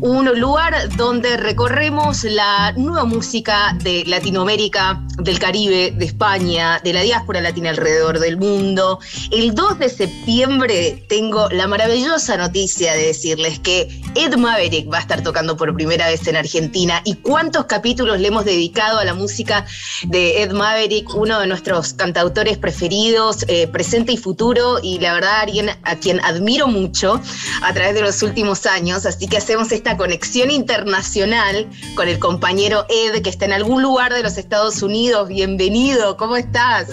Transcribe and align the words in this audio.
un 0.00 0.40
lugar 0.40 0.74
donde 0.96 1.36
recorremos 1.36 2.24
la 2.24 2.72
nueva 2.72 3.04
música 3.04 3.76
de 3.82 4.02
Latinoamérica, 4.06 5.02
del 5.18 5.38
Caribe, 5.38 5.92
de 5.96 6.04
España, 6.04 6.80
de 6.82 6.92
la 6.92 7.02
diáspora 7.02 7.40
latina 7.40 7.70
alrededor 7.70 8.18
del 8.18 8.36
mundo. 8.38 8.98
El 9.30 9.54
2 9.54 9.78
de 9.78 9.88
septiembre 9.88 11.04
tengo 11.08 11.48
la 11.50 11.66
maravillosa 11.66 12.36
noticia 12.36 12.94
de 12.94 13.06
decirles 13.06 13.58
que 13.58 13.88
Ed 14.14 14.36
Maverick 14.36 14.90
va 14.92 14.98
a 14.98 15.00
estar 15.00 15.22
tocando 15.22 15.56
por 15.56 15.74
primera 15.74 16.06
vez 16.08 16.26
en 16.26 16.36
Argentina. 16.36 17.02
¿Y 17.04 17.16
cuántos 17.16 17.66
capítulos 17.66 18.20
le 18.20 18.28
hemos 18.28 18.44
dedicado 18.44 18.98
a 18.98 19.04
la 19.04 19.14
música 19.14 19.66
de 20.04 20.42
Ed 20.42 20.52
Maverick, 20.52 21.14
uno 21.14 21.40
de 21.40 21.46
nuestros 21.46 21.92
cantautores 21.92 22.58
preferidos, 22.58 23.44
eh, 23.48 23.66
presente 23.68 24.12
y 24.12 24.16
futuro? 24.16 24.78
Y 24.82 24.98
la 24.98 25.14
verdad, 25.14 25.40
alguien 25.40 25.70
a 25.82 25.96
quien 25.96 26.24
admiro 26.24 26.68
mucho 26.68 27.20
a 27.62 27.72
través 27.74 27.94
de 27.94 28.02
los 28.02 28.22
últimos 28.22 28.66
años. 28.66 29.04
Así 29.06 29.28
que 29.28 29.36
hacemos 29.36 29.72
esta 29.72 29.96
conexión 29.96 30.50
internacional 30.50 31.68
con 31.94 32.08
el 32.08 32.18
compañero 32.18 32.86
Ed, 32.88 33.22
que 33.22 33.30
está 33.30 33.44
en 33.44 33.52
algún 33.52 33.82
lugar 33.82 34.12
de 34.14 34.22
los 34.22 34.38
Estados 34.38 34.82
Unidos. 34.82 35.01
Bienvenido, 35.02 36.16
¿cómo 36.16 36.36
estás? 36.36 36.88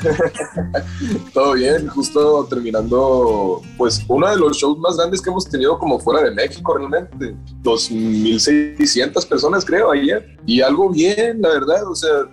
Todo 1.34 1.54
bien, 1.54 1.88
justo 1.90 2.44
terminando, 2.50 3.62
pues 3.78 4.04
uno 4.08 4.28
de 4.28 4.36
los 4.36 4.58
shows 4.58 4.80
más 4.80 4.98
grandes 4.98 5.22
que 5.22 5.30
hemos 5.30 5.48
tenido 5.48 5.78
como 5.78 6.00
fuera 6.00 6.24
de 6.24 6.32
México 6.32 6.74
realmente. 6.76 7.36
2.600 7.62 9.28
personas 9.28 9.64
creo 9.64 9.92
ayer. 9.92 10.36
Y 10.48 10.60
algo 10.62 10.90
bien, 10.90 11.40
la 11.40 11.50
verdad, 11.50 11.88
o 11.88 11.94
sea, 11.94 12.28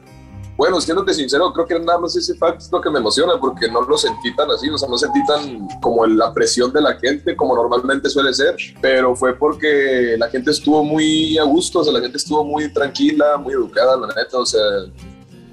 bueno, 0.57 0.81
siéndote 0.81 1.13
sincero, 1.13 1.53
creo 1.53 1.67
que 1.67 1.79
nada 1.79 1.99
más 1.99 2.17
ese 2.17 2.35
fact 2.37 2.63
es 2.63 2.73
lo 2.73 2.81
que 2.81 2.89
me 2.89 2.99
emociona 2.99 3.39
porque 3.39 3.71
no 3.71 3.83
lo 3.83 3.99
sentí 3.99 4.35
tan 4.35 4.51
así, 4.51 4.71
o 4.71 4.79
sea, 4.79 4.89
no 4.89 4.97
sentí 4.97 5.21
tan 5.27 5.69
como 5.83 6.07
la 6.07 6.33
presión 6.33 6.73
de 6.73 6.81
la 6.81 6.95
gente 6.95 7.37
como 7.37 7.55
normalmente 7.55 8.09
suele 8.09 8.33
ser, 8.33 8.57
pero 8.81 9.15
fue 9.15 9.35
porque 9.35 10.17
la 10.19 10.31
gente 10.31 10.53
estuvo 10.53 10.83
muy 10.83 11.37
a 11.37 11.43
gusto, 11.43 11.81
o 11.81 11.85
sea, 11.85 11.93
la 11.93 12.01
gente 12.01 12.17
estuvo 12.17 12.43
muy 12.43 12.73
tranquila, 12.73 13.37
muy 13.37 13.53
educada, 13.53 13.99
la 13.99 14.07
neta, 14.07 14.39
o 14.39 14.47
sea, 14.47 14.63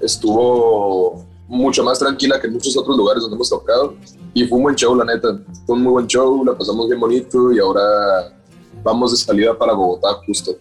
estuvo 0.04 1.24
mucho 1.48 1.82
más 1.84 1.98
tranquila 1.98 2.40
que 2.40 2.46
en 2.46 2.54
muchos 2.54 2.76
otros 2.76 2.96
lugares 2.96 3.22
donde 3.22 3.36
hemos 3.36 3.50
tocado 3.50 3.94
y 4.32 4.44
fue 4.46 4.58
un 4.58 4.64
buen 4.64 4.74
show, 4.74 4.94
la 4.94 5.04
neta, 5.04 5.40
fue 5.66 5.76
un 5.76 5.82
muy 5.82 5.92
buen 5.92 6.06
show, 6.06 6.44
la 6.44 6.56
pasamos 6.56 6.88
bien 6.88 7.00
bonito 7.00 7.52
y 7.52 7.58
ahora 7.58 8.34
vamos 8.82 9.12
de 9.12 9.16
salida 9.16 9.56
para 9.56 9.72
Bogotá 9.72 10.08
justo. 10.26 10.52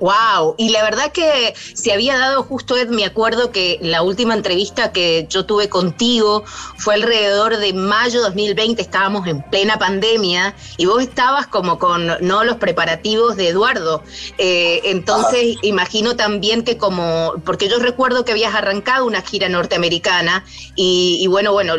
Wow, 0.00 0.54
y 0.58 0.68
la 0.68 0.84
verdad 0.84 1.10
que 1.10 1.54
se 1.74 1.92
había 1.92 2.16
dado 2.16 2.44
justo, 2.44 2.76
Ed, 2.76 2.88
me 2.88 3.04
acuerdo 3.04 3.50
que 3.50 3.78
la 3.82 4.02
última 4.02 4.34
entrevista 4.34 4.92
que 4.92 5.26
yo 5.28 5.44
tuve 5.44 5.68
contigo 5.68 6.44
fue 6.76 6.94
alrededor 6.94 7.56
de 7.56 7.72
mayo 7.72 8.20
2020, 8.20 8.80
estábamos 8.80 9.26
en 9.26 9.42
plena 9.42 9.76
pandemia 9.76 10.54
y 10.76 10.86
vos 10.86 11.02
estabas 11.02 11.48
como 11.48 11.80
con 11.80 12.06
no 12.20 12.44
los 12.44 12.58
preparativos 12.58 13.36
de 13.36 13.48
Eduardo. 13.48 14.04
Eh, 14.38 14.82
entonces, 14.84 15.56
imagino 15.62 16.14
también 16.14 16.62
que 16.62 16.76
como, 16.78 17.34
porque 17.44 17.68
yo 17.68 17.80
recuerdo 17.80 18.24
que 18.24 18.32
habías 18.32 18.54
arrancado 18.54 19.04
una 19.04 19.22
gira 19.22 19.48
norteamericana 19.48 20.44
y, 20.76 21.26
bueno, 21.26 21.52
bueno, 21.52 21.74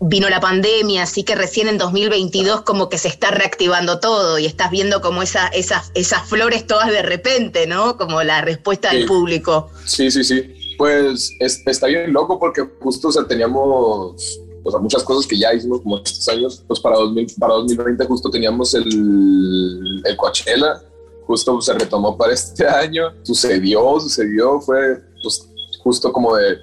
vino 0.00 0.28
la 0.28 0.40
pandemia, 0.40 1.04
así 1.04 1.24
que 1.24 1.34
recién 1.34 1.68
en 1.68 1.78
2022 1.78 2.62
como 2.62 2.90
que 2.90 2.98
se 2.98 3.08
está 3.08 3.30
reactivando 3.30 3.98
todo 3.98 4.38
y 4.38 4.44
estás 4.44 4.70
viendo 4.70 5.00
como 5.00 5.22
esa, 5.22 5.48
esas, 5.48 5.90
esas 5.94 6.28
flores 6.28 6.66
todas 6.66 6.88
de 6.90 7.02
repente 7.02 7.45
¿no? 7.66 7.96
Como 7.96 8.22
la 8.22 8.40
respuesta 8.40 8.92
del 8.92 9.06
público. 9.06 9.70
Sí, 9.84 10.10
sí, 10.10 10.24
sí. 10.24 10.76
Pues 10.78 11.32
está 11.40 11.86
bien 11.86 12.12
loco 12.12 12.38
porque 12.38 12.62
justo, 12.80 13.08
o 13.08 13.12
sea, 13.12 13.26
teníamos 13.26 14.40
o 14.66 14.70
sea, 14.70 14.80
muchas 14.80 15.04
cosas 15.04 15.26
que 15.26 15.38
ya 15.38 15.54
hicimos 15.54 15.80
como 15.80 15.98
estos 15.98 16.28
años, 16.28 16.64
pues 16.66 16.80
para, 16.80 16.96
2000, 16.96 17.34
para 17.38 17.54
2020 17.54 18.04
justo 18.06 18.30
teníamos 18.30 18.74
el, 18.74 20.02
el 20.04 20.16
Coachella, 20.16 20.82
justo 21.24 21.60
se 21.60 21.72
retomó 21.72 22.16
para 22.16 22.32
este 22.32 22.66
año, 22.68 23.12
sucedió, 23.22 24.00
sucedió, 24.00 24.60
fue 24.60 25.00
pues 25.22 25.48
justo 25.82 26.12
como 26.12 26.34
de 26.34 26.58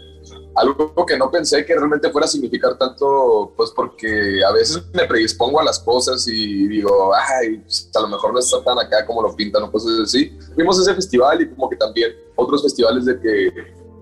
algo 0.56 1.06
que 1.06 1.18
no 1.18 1.32
pensé 1.32 1.66
que 1.66 1.76
realmente 1.76 2.10
fuera 2.10 2.26
a 2.26 2.28
significar 2.28 2.78
tanto, 2.78 3.54
pues 3.56 3.72
porque 3.72 4.44
a 4.44 4.52
veces 4.52 4.84
me 4.94 5.06
predispongo 5.06 5.60
a 5.60 5.64
las 5.64 5.80
cosas 5.80 6.28
y 6.28 6.68
digo, 6.68 7.12
ay, 7.16 7.58
pues, 7.58 7.90
a 7.96 8.02
lo 8.02 8.08
mejor 8.08 8.34
no 8.34 8.40
está 8.40 8.64
tan 8.64 8.80
acá 8.80 9.06
como 9.06 9.22
lo 9.22 9.36
pintan 9.36 9.64
o 9.64 9.72
cosas 9.72 10.00
así. 10.04 10.38
Fuimos 10.56 10.78
a 10.80 10.82
ese 10.84 10.96
festival 10.96 11.42
y 11.42 11.50
como 11.50 11.70
que 11.70 11.76
también 11.76 12.12
otros 12.36 12.62
festivales 12.62 13.06
de 13.06 13.20
que 13.20 13.52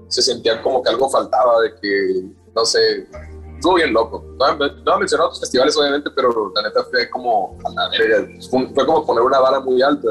se 0.07 0.21
sentían 0.21 0.61
como 0.61 0.83
que 0.83 0.89
algo 0.89 1.09
faltaba, 1.09 1.61
de 1.61 1.75
que, 1.79 2.25
no 2.53 2.65
sé, 2.65 3.07
estuvo 3.55 3.75
bien 3.75 3.93
loco. 3.93 4.23
No, 4.37 4.55
no 4.55 4.95
otros 4.95 5.39
festivales 5.39 5.77
obviamente, 5.77 6.09
pero 6.13 6.51
la 6.53 6.63
neta 6.63 6.83
fue 6.83 7.09
como, 7.09 7.57
fue 8.75 8.85
como 8.85 9.05
poner 9.05 9.23
una 9.23 9.39
vara 9.39 9.59
muy 9.61 9.81
alta 9.81 10.09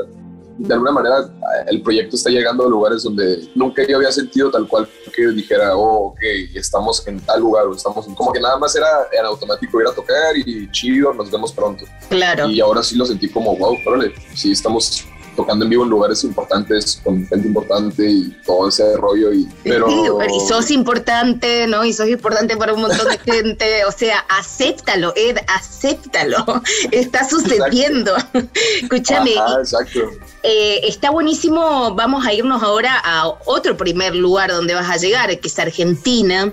de 0.61 0.75
alguna 0.75 0.93
manera 0.93 1.31
el 1.69 1.81
proyecto 1.83 2.17
está 2.17 2.29
llegando 2.29 2.65
a 2.65 2.69
lugares 2.69 3.03
donde 3.03 3.49
nunca 3.55 3.83
yo 3.87 3.97
había 3.97 4.13
sentido 4.13 4.51
tal 4.51 4.69
cual 4.69 4.87
que 5.15 5.29
dijera, 5.29 5.75
oh, 5.75 6.09
ok, 6.09 6.21
estamos 6.55 7.07
en 7.07 7.19
tal 7.21 7.41
lugar 7.41 7.67
o 7.67 7.75
estamos 7.75 8.07
como 8.15 8.33
que 8.33 8.41
nada 8.41 8.59
más 8.59 8.77
era 8.77 8.87
en 9.13 9.25
automático 9.25 9.81
ir 9.81 9.89
a 9.89 9.93
tocar 9.93 10.37
y 10.37 10.71
chido, 10.71 11.15
nos 11.15 11.31
vemos 11.31 11.53
pronto. 11.53 11.85
Claro. 12.09 12.49
Y 12.49 12.61
ahora 12.61 12.83
sí 12.83 12.97
lo 12.97 13.07
sentí 13.07 13.29
como, 13.29 13.57
wow, 13.57 13.77
órale, 13.87 14.13
sí 14.35 14.53
estamos 14.53 15.05
tocando 15.41 15.65
en 15.65 15.71
vivo 15.71 15.85
en 15.85 15.91
lugares 15.91 16.23
importantes, 16.23 17.01
con 17.03 17.27
gente 17.27 17.49
importante 17.49 18.07
y 18.07 18.31
todo 18.45 18.69
ese 18.69 18.95
rollo. 18.99 19.33
Y, 19.33 19.49
pero... 19.65 19.89
y 20.23 20.47
sos 20.47 20.71
importante, 20.71 21.67
¿no? 21.67 21.83
Y 21.83 21.95
sos 21.95 22.09
importante 22.09 22.59
para 22.59 22.75
un 22.75 22.83
montón 22.83 23.09
de 23.09 23.19
gente. 23.33 23.87
O 23.87 23.93
sea, 23.93 24.19
acéptalo, 24.29 25.15
Ed, 25.17 25.39
acéptalo. 25.49 26.45
Está 26.91 27.27
sucediendo. 27.27 28.15
Escúchame. 28.83 29.33
exacto. 29.59 30.01
Eh, 30.43 30.81
está 30.85 31.11
buenísimo. 31.11 31.95
Vamos 31.95 32.27
a 32.27 32.33
irnos 32.33 32.63
ahora 32.63 33.01
a 33.03 33.29
otro 33.47 33.77
primer 33.77 34.15
lugar 34.15 34.51
donde 34.51 34.75
vas 34.75 34.91
a 34.91 34.97
llegar, 34.97 35.39
que 35.39 35.49
es 35.49 35.59
Argentina 35.59 36.53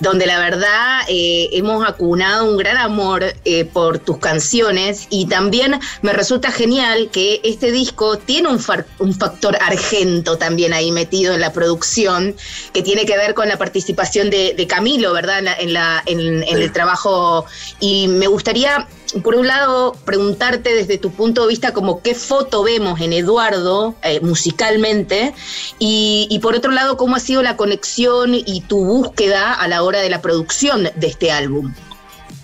donde 0.00 0.26
la 0.26 0.38
verdad 0.38 1.00
eh, 1.08 1.48
hemos 1.52 1.86
acunado 1.86 2.50
un 2.50 2.56
gran 2.56 2.76
amor 2.76 3.24
eh, 3.44 3.64
por 3.64 3.98
tus 3.98 4.18
canciones 4.18 5.06
y 5.10 5.26
también 5.26 5.80
me 6.02 6.12
resulta 6.12 6.50
genial 6.50 7.08
que 7.10 7.40
este 7.44 7.72
disco 7.72 8.18
tiene 8.18 8.48
un, 8.48 8.62
un, 8.98 9.14
factor 9.14 9.56
argento 9.60 10.36
también 10.36 10.72
ahí 10.72 10.92
metido 10.92 11.34
en 11.34 11.40
la 11.40 11.52
producción, 11.52 12.34
que 12.72 12.82
tiene 12.82 13.06
que 13.06 13.16
ver 13.16 13.34
con 13.34 13.48
la 13.48 13.56
participación 13.56 14.30
de, 14.30 14.66
Camilo, 14.68 15.12
¿verdad? 15.12 15.42
En, 15.60 15.72
la, 15.72 16.02
en, 16.06 16.42
el 16.42 16.72
trabajo. 16.72 17.46
Y 17.78 18.08
me 18.08 18.26
gustaría 18.26 18.88
por 19.22 19.34
un 19.34 19.46
lado, 19.46 19.94
preguntarte 20.04 20.74
desde 20.74 20.98
tu 20.98 21.10
punto 21.10 21.42
de 21.42 21.48
vista 21.48 21.72
como 21.72 22.02
qué 22.02 22.14
foto 22.14 22.62
vemos 22.62 23.00
en 23.00 23.12
Eduardo 23.12 23.94
eh, 24.02 24.20
musicalmente 24.20 25.34
y, 25.78 26.38
por 26.42 26.54
otro 26.54 26.70
lado, 26.70 26.96
cómo 26.96 27.16
ha 27.16 27.20
sido 27.20 27.42
la 27.42 27.56
conexión 27.56 28.34
y 28.34 28.62
tu 28.62 28.84
búsqueda 28.84 29.52
a 29.52 29.68
la 29.68 29.82
hora 29.82 30.00
de 30.00 30.10
la 30.10 30.22
producción 30.22 30.84
de 30.84 31.06
este 31.06 31.30
álbum. 31.30 31.72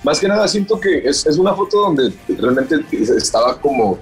Más 0.03 0.19
que 0.19 0.27
nada 0.27 0.49
siento 0.49 0.81
que 0.81 1.09
es, 1.09 1.25
una 1.39 1.55
foto 1.55 1.81
donde 1.81 2.13
realmente 2.29 2.85
estaba 3.17 3.61
como, 3.61 3.99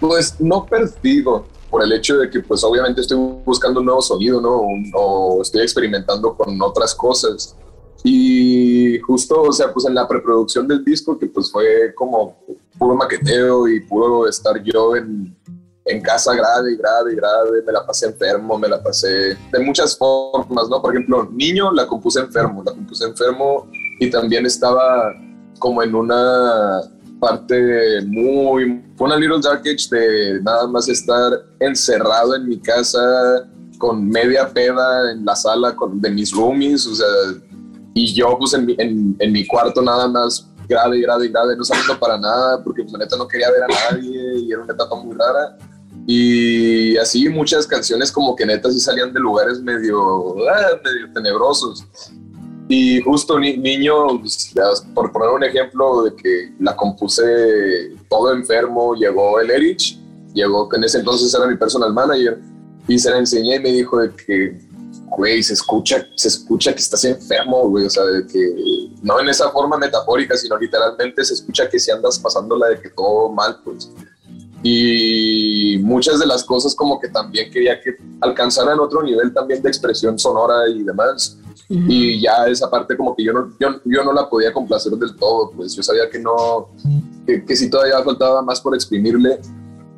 pues 0.00 0.34
no 0.38 0.64
perdido 0.64 1.46
por 1.70 1.82
el 1.82 1.92
hecho 1.92 2.16
de 2.16 2.30
que 2.30 2.40
pues 2.40 2.64
obviamente 2.64 3.02
estoy 3.02 3.18
buscando 3.44 3.80
un 3.80 3.86
nuevo 3.86 4.00
sonido, 4.00 4.40
¿no? 4.40 4.62
O 4.94 5.42
estoy 5.42 5.62
experimentando 5.62 6.34
con 6.34 6.60
otras 6.62 6.94
cosas. 6.94 7.54
Y 8.04 8.98
justo, 9.00 9.42
o 9.42 9.52
sea, 9.52 9.72
pues 9.72 9.86
en 9.86 9.94
la 9.94 10.06
preproducción 10.06 10.68
del 10.68 10.84
disco, 10.84 11.18
que 11.18 11.26
pues 11.26 11.50
fue 11.50 11.92
como 11.94 12.36
puro 12.78 12.94
maqueteo 12.94 13.66
y 13.68 13.80
puro 13.80 14.28
estar 14.28 14.62
yo 14.62 14.94
en, 14.94 15.36
en 15.84 16.00
casa 16.00 16.34
grave 16.34 16.76
grave 16.76 17.14
grave, 17.14 17.62
me 17.66 17.72
la 17.72 17.84
pasé 17.84 18.06
enfermo, 18.06 18.58
me 18.58 18.68
la 18.68 18.82
pasé 18.82 19.36
de 19.52 19.58
muchas 19.60 19.96
formas, 19.96 20.68
¿no? 20.68 20.80
Por 20.80 20.94
ejemplo, 20.94 21.28
niño 21.32 21.72
la 21.72 21.86
compuse 21.86 22.20
enfermo, 22.20 22.62
la 22.64 22.72
compuse 22.72 23.04
enfermo 23.04 23.68
y 23.98 24.10
también 24.10 24.46
estaba 24.46 25.12
como 25.58 25.82
en 25.82 25.94
una 25.94 26.82
parte 27.18 28.00
muy, 28.06 28.84
fue 28.96 29.08
una 29.08 29.16
Little 29.16 29.40
Dark 29.42 29.60
Age 29.60 29.88
de 29.90 30.40
nada 30.42 30.68
más 30.68 30.88
estar 30.88 31.32
encerrado 31.58 32.36
en 32.36 32.48
mi 32.48 32.60
casa 32.60 33.48
con 33.78 34.08
media 34.08 34.48
peda 34.52 35.10
en 35.10 35.24
la 35.24 35.34
sala 35.34 35.74
con, 35.74 36.00
de 36.00 36.10
mis 36.10 36.32
roomies, 36.32 36.86
o 36.86 36.94
sea, 36.94 37.06
y 37.94 38.14
yo, 38.14 38.36
pues, 38.38 38.54
en 38.54 38.66
mi, 38.66 38.76
en, 38.78 39.32
mi 39.32 39.46
cuarto 39.46 39.82
nada 39.82 40.08
más 40.08 40.48
grave, 40.68 41.00
grave, 41.00 41.28
grave, 41.28 41.56
no 41.56 41.64
saliendo 41.64 41.98
para 41.98 42.18
nada, 42.18 42.62
porque 42.62 42.82
pues, 42.82 42.92
la 42.92 43.00
neta 43.00 43.16
no 43.16 43.26
quería 43.26 43.50
ver 43.50 43.64
a 43.64 43.90
nadie 43.90 44.40
y 44.40 44.52
era 44.52 44.62
una 44.62 44.72
etapa 44.72 44.94
muy 44.96 45.16
rara. 45.16 45.56
Y 46.06 46.96
así 46.96 47.28
muchas 47.28 47.66
canciones 47.66 48.10
como 48.12 48.34
que 48.34 48.46
neta 48.46 48.70
sí 48.70 48.80
salían 48.80 49.12
de 49.12 49.20
lugares 49.20 49.60
medio, 49.60 50.36
ah, 50.48 50.80
medio 50.84 51.12
tenebrosos. 51.12 51.84
Y 52.68 53.00
justo 53.00 53.38
niño, 53.38 54.20
pues, 54.20 54.54
por 54.94 55.10
poner 55.10 55.30
un 55.30 55.42
ejemplo 55.42 56.02
de 56.04 56.14
que 56.14 56.52
la 56.60 56.76
compuse 56.76 57.96
todo 58.10 58.32
enfermo, 58.32 58.94
llegó 58.94 59.40
el 59.40 59.50
Erich, 59.50 59.98
llegó 60.34 60.68
que 60.68 60.76
en 60.76 60.84
ese 60.84 60.98
entonces 60.98 61.34
era 61.34 61.46
mi 61.46 61.56
personal 61.56 61.94
manager, 61.94 62.38
y 62.86 62.98
se 62.98 63.10
la 63.10 63.18
enseñé 63.18 63.56
y 63.56 63.60
me 63.60 63.72
dijo 63.72 63.98
de 63.98 64.10
que 64.10 64.60
güey, 65.18 65.42
se 65.42 65.54
escucha, 65.54 66.06
se 66.14 66.28
escucha 66.28 66.72
que 66.72 66.78
estás 66.78 67.04
enfermo, 67.04 67.68
güey, 67.68 67.86
o 67.86 67.90
sea, 67.90 68.04
de 68.04 68.24
que 68.24 68.54
no 69.02 69.18
en 69.18 69.28
esa 69.28 69.50
forma 69.50 69.76
metafórica, 69.76 70.36
sino 70.36 70.56
literalmente 70.56 71.24
se 71.24 71.34
escucha 71.34 71.68
que 71.68 71.80
si 71.80 71.90
andas 71.90 72.20
pasándola 72.20 72.68
de 72.68 72.80
que 72.80 72.88
todo 72.90 73.28
mal, 73.32 73.58
pues. 73.64 73.90
y 74.62 75.78
muchas 75.82 76.20
de 76.20 76.26
las 76.26 76.44
cosas 76.44 76.72
como 76.72 77.00
que 77.00 77.08
también 77.08 77.50
quería 77.50 77.80
que 77.80 77.96
alcanzaran 78.20 78.78
otro 78.78 79.02
nivel 79.02 79.34
también 79.34 79.60
de 79.60 79.68
expresión 79.68 80.16
sonora 80.20 80.68
y 80.68 80.84
demás. 80.84 81.36
Y 81.68 82.22
ya 82.22 82.46
esa 82.46 82.70
parte 82.70 82.96
como 82.96 83.14
que 83.14 83.24
yo 83.24 83.32
no, 83.32 83.52
yo, 83.60 83.68
yo, 83.84 84.04
no 84.04 84.12
la 84.12 84.30
podía 84.30 84.52
complacer 84.52 84.92
del 84.92 85.14
todo, 85.16 85.50
pues 85.50 85.74
yo 85.74 85.82
sabía 85.82 86.08
que 86.08 86.18
no, 86.18 86.70
que, 87.26 87.44
que 87.44 87.56
sí 87.56 87.68
todavía 87.68 88.02
faltaba 88.02 88.40
más 88.40 88.60
por 88.60 88.74
exprimirle 88.74 89.40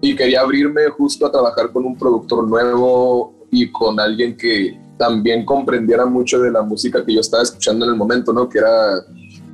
y 0.00 0.16
quería 0.16 0.40
abrirme 0.40 0.88
justo 0.88 1.26
a 1.26 1.30
trabajar 1.30 1.70
con 1.70 1.84
un 1.84 1.96
productor 1.96 2.48
nuevo 2.48 3.34
y 3.52 3.70
con 3.70 4.00
alguien 4.00 4.36
que 4.36 4.89
también 5.00 5.46
comprendiera 5.46 6.04
mucho 6.04 6.40
de 6.40 6.50
la 6.50 6.60
música 6.60 7.02
que 7.02 7.14
yo 7.14 7.22
estaba 7.22 7.42
escuchando 7.42 7.86
en 7.86 7.92
el 7.92 7.96
momento, 7.96 8.34
¿no? 8.34 8.46
Que 8.46 8.58
era, 8.58 9.02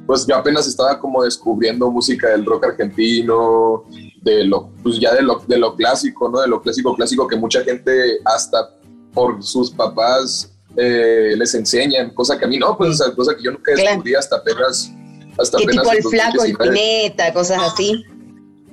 pues 0.05 0.27
yo 0.27 0.35
apenas 0.35 0.67
estaba 0.67 0.99
como 0.99 1.23
descubriendo 1.23 1.89
música 1.89 2.31
del 2.31 2.45
rock 2.45 2.65
argentino, 2.65 3.85
de 4.23 4.45
lo, 4.45 4.71
pues 4.83 4.99
ya 4.99 5.15
de 5.15 5.23
lo, 5.23 5.41
de 5.47 5.57
lo 5.57 5.77
clásico, 5.77 6.29
¿no? 6.29 6.41
De 6.41 6.49
lo 6.49 6.61
clásico 6.61 6.97
clásico 6.97 7.29
que 7.29 7.37
mucha 7.37 7.63
gente 7.63 8.19
hasta 8.25 8.75
por 9.15 9.41
sus 9.41 9.71
papás 9.71 10.53
eh, 10.77 11.35
les 11.39 11.55
enseñan, 11.55 12.11
cosa 12.11 12.37
que 12.37 12.45
a 12.45 12.49
mí 12.49 12.59
no, 12.59 12.77
pues 12.77 13.01
o 13.01 13.15
cosa 13.15 13.37
que 13.37 13.45
yo 13.45 13.53
nunca 13.53 13.73
descubrí 13.73 14.17
hasta 14.17 14.39
apenas. 14.39 14.91
Hasta 15.39 15.59
¿Qué 15.59 15.67
tipo 15.67 15.93
el 15.93 16.03
flaco, 16.03 16.43
el 16.43 16.57
pineta, 16.57 17.33
cosas 17.33 17.63
así? 17.63 18.05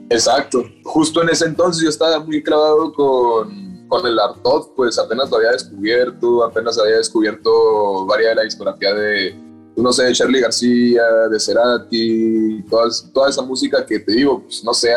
Exacto. 0.10 0.64
Justo 0.84 1.22
en 1.22 1.30
ese 1.30 1.46
entonces 1.46 1.84
yo 1.84 1.90
estaba 1.90 2.20
muy 2.20 2.42
clavado 2.42 2.92
con, 2.94 3.63
con 3.94 4.08
el 4.08 4.18
Artot, 4.18 4.74
pues 4.76 4.98
apenas 4.98 5.30
lo 5.30 5.38
había 5.38 5.52
descubierto, 5.52 6.44
apenas 6.44 6.80
había 6.80 6.98
descubierto 6.98 8.08
varias 8.08 8.32
de 8.32 8.36
la 8.38 8.42
discografía 8.42 8.92
de, 8.92 9.36
no 9.76 9.94
sé, 9.94 10.06
de 10.06 10.14
Charlie 10.14 10.42
García, 10.42 11.04
de 11.30 11.40
Cerati, 11.40 12.64
toda 12.72 13.30
esa 13.30 13.44
música 13.44 13.86
que 13.86 14.00
te 14.00 14.14
digo, 14.14 14.42
pues 14.42 14.64
no 14.64 14.74
sé, 14.74 14.96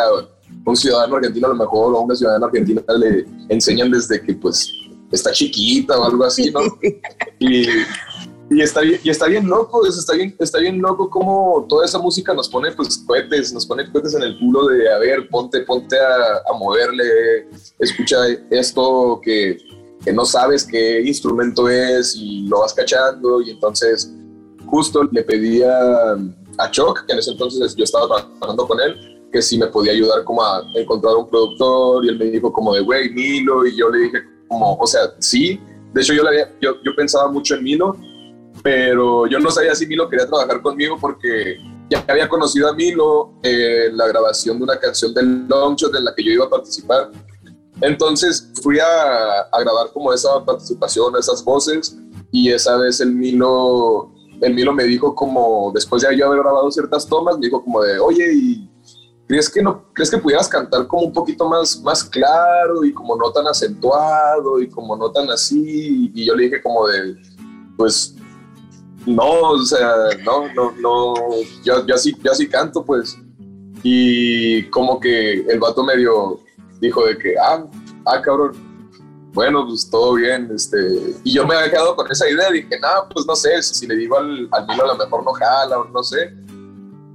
un 0.65 0.75
ciudadano 0.75 1.17
argentino 1.17 1.47
a 1.47 1.51
lo 1.51 1.57
mejor 1.57 1.95
o 1.95 2.01
una 2.01 2.15
ciudadana 2.15 2.47
argentina 2.47 2.83
le 2.99 3.27
enseñan 3.51 3.91
desde 3.91 4.19
que 4.23 4.33
pues 4.33 4.73
está 5.13 5.31
chiquita 5.31 5.99
o 5.99 6.05
algo 6.05 6.25
así, 6.25 6.51
¿no? 6.51 6.61
y, 7.39 7.67
y, 8.51 8.63
está 8.63 8.81
bien, 8.81 9.01
y 9.03 9.11
está 9.11 9.27
bien 9.27 9.49
loco, 9.49 9.87
está 9.87 10.15
bien, 10.15 10.37
está 10.39 10.59
bien 10.59 10.81
loco 10.81 11.11
como 11.11 11.67
toda 11.69 11.85
esa 11.85 11.99
música 11.99 12.33
nos 12.35 12.49
pone 12.49 12.73
pues 12.73 12.99
cohetes, 12.99 13.53
nos 13.53 13.67
pone 13.67 13.91
cohetes 13.91 14.15
en 14.15 14.23
el 14.23 14.39
culo 14.39 14.67
de, 14.67 14.93
a 14.93 14.99
ver, 14.99 15.29
ponte, 15.29 15.61
ponte 15.63 15.99
a, 15.99 16.43
a 16.49 16.59
moverle, 16.59 17.49
escucha 17.79 18.19
esto 18.51 19.21
que, 19.23 19.59
que 20.07 20.13
no 20.13 20.25
sabes 20.25 20.65
qué 20.65 21.01
instrumento 21.01 21.69
es 21.69 22.15
y 22.15 22.47
lo 22.47 22.61
vas 22.61 22.73
cachando. 22.73 23.43
Y 23.43 23.51
entonces 23.51 24.13
justo 24.67 25.03
le 25.11 25.23
pedía 25.25 26.13
a 26.59 26.71
Choc, 26.71 27.05
que 27.07 27.13
en 27.13 27.19
ese 27.19 27.33
entonces 27.33 27.75
yo 27.75 27.83
estaba 27.83 28.07
trabajando 28.07 28.69
con 28.69 28.81
él, 28.81 29.21
que 29.33 29.43
si 29.43 29.59
me 29.59 29.67
podía 29.67 29.93
ayudar 29.93 30.23
como 30.23 30.45
a 30.45 30.63
encontrar 30.75 31.17
un 31.17 31.29
productor. 31.29 32.05
Y 32.05 32.09
él 32.11 32.19
me 32.19 32.27
dijo 32.27 32.53
como 32.53 32.73
de, 32.73 32.83
güey, 32.83 33.11
Milo, 33.11 33.67
y 33.67 33.77
yo 33.77 33.91
le 33.91 34.05
dije 34.05 34.19
como, 34.47 34.77
o 34.77 34.87
sea, 34.87 35.13
sí, 35.19 35.61
de 35.93 36.01
hecho 36.01 36.15
yo, 36.15 36.23
le 36.23 36.47
yo, 36.61 36.81
yo 36.85 36.95
pensaba 36.95 37.29
mucho 37.31 37.57
en 37.57 37.65
Milo, 37.65 37.97
pero 38.67 39.29
yo 39.29 39.39
no 39.39 39.49
sabía 39.53 39.77
si 39.77 39.87
Milo 39.87 40.09
quería 40.09 40.27
trabajar 40.27 40.61
conmigo 40.61 40.99
porque 41.01 41.57
ya 41.89 42.05
había 42.09 42.29
conocido 42.29 42.69
a 42.69 42.75
Milo 42.75 43.35
en 43.45 43.97
la 43.97 44.09
grabación 44.09 44.59
de 44.59 44.65
una 44.65 44.77
canción 44.77 45.15
del 45.15 45.47
Longshot 45.47 45.95
en 45.95 46.05
la 46.05 46.13
que 46.13 46.25
yo 46.25 46.33
iba 46.33 46.47
a 46.47 46.51
participar. 46.51 47.13
Entonces 47.81 48.51
fui 48.61 48.81
a, 48.81 49.43
a, 49.53 49.61
grabar 49.61 49.93
como 49.93 50.13
esa 50.13 50.45
participación, 50.45 51.15
esas 51.17 51.45
voces, 51.45 51.97
y 52.33 52.51
esa 52.51 52.77
vez 52.77 53.01
el 53.01 53.15
Milo, 53.15 54.13
el 54.41 54.53
Milo 54.53 54.73
me 54.73 54.83
dijo 54.83 55.15
como, 55.15 55.71
después 55.73 56.03
de 56.03 56.17
yo 56.17 56.27
haber 56.27 56.41
grabado 56.41 56.69
ciertas 56.73 57.07
tomas, 57.07 57.39
me 57.39 57.47
dijo 57.47 57.63
como 57.63 57.81
de, 57.83 58.01
oye, 58.01 58.33
¿y 58.35 58.71
¿crees 59.29 59.49
que, 59.49 59.63
no, 59.63 59.85
¿crees 59.93 60.11
que 60.11 60.19
pudieras 60.19 60.49
cantar 60.49 60.89
como 60.89 61.05
un 61.05 61.13
poquito 61.13 61.49
más, 61.49 61.81
más 61.83 62.03
claro 62.03 62.83
y 62.83 62.93
como 62.93 63.15
no 63.15 63.31
tan 63.31 63.47
acentuado 63.47 64.61
y 64.61 64.69
como 64.69 64.97
no 64.97 65.13
tan 65.13 65.31
así? 65.31 66.11
Y 66.13 66.25
yo 66.25 66.35
le 66.35 66.47
dije 66.47 66.61
como 66.61 66.89
de, 66.89 67.15
pues, 67.77 68.16
no, 69.07 69.51
o 69.51 69.65
sea, 69.65 69.95
no, 70.25 70.53
no, 70.55 70.73
no, 70.81 71.15
ya, 71.65 71.85
ya, 71.87 71.97
sí, 71.97 72.15
ya 72.23 72.35
sí 72.35 72.49
canto, 72.49 72.85
pues. 72.85 73.19
Y 73.83 74.65
como 74.71 74.99
que 74.99 75.41
el 75.49 75.61
vato 75.61 75.85
medio 75.85 76.41
dijo 76.81 77.07
de 77.07 77.17
que, 77.17 77.35
ah, 77.39 77.65
ah, 78.07 78.21
cabrón, 78.21 78.53
bueno, 79.33 79.67
pues 79.67 79.89
todo 79.89 80.15
bien, 80.15 80.51
este, 80.55 80.79
y 81.23 81.35
yo 81.35 81.47
me 81.47 81.55
había 81.55 81.71
quedado 81.71 81.95
con 81.95 82.11
esa 82.11 82.29
idea, 82.29 82.51
dije, 82.51 82.81
no, 82.81 83.09
pues 83.13 83.27
no 83.27 83.37
sé, 83.37 83.63
si, 83.63 83.87
le 83.87 83.97
digo 83.97 84.17
al, 84.17 84.49
al 84.51 84.71
a 84.71 84.87
lo 84.87 84.97
mejor 84.97 85.25
no 85.25 85.33
jala 85.33 85.79
o 85.79 85.85
no 85.89 86.03
sé, 86.03 86.35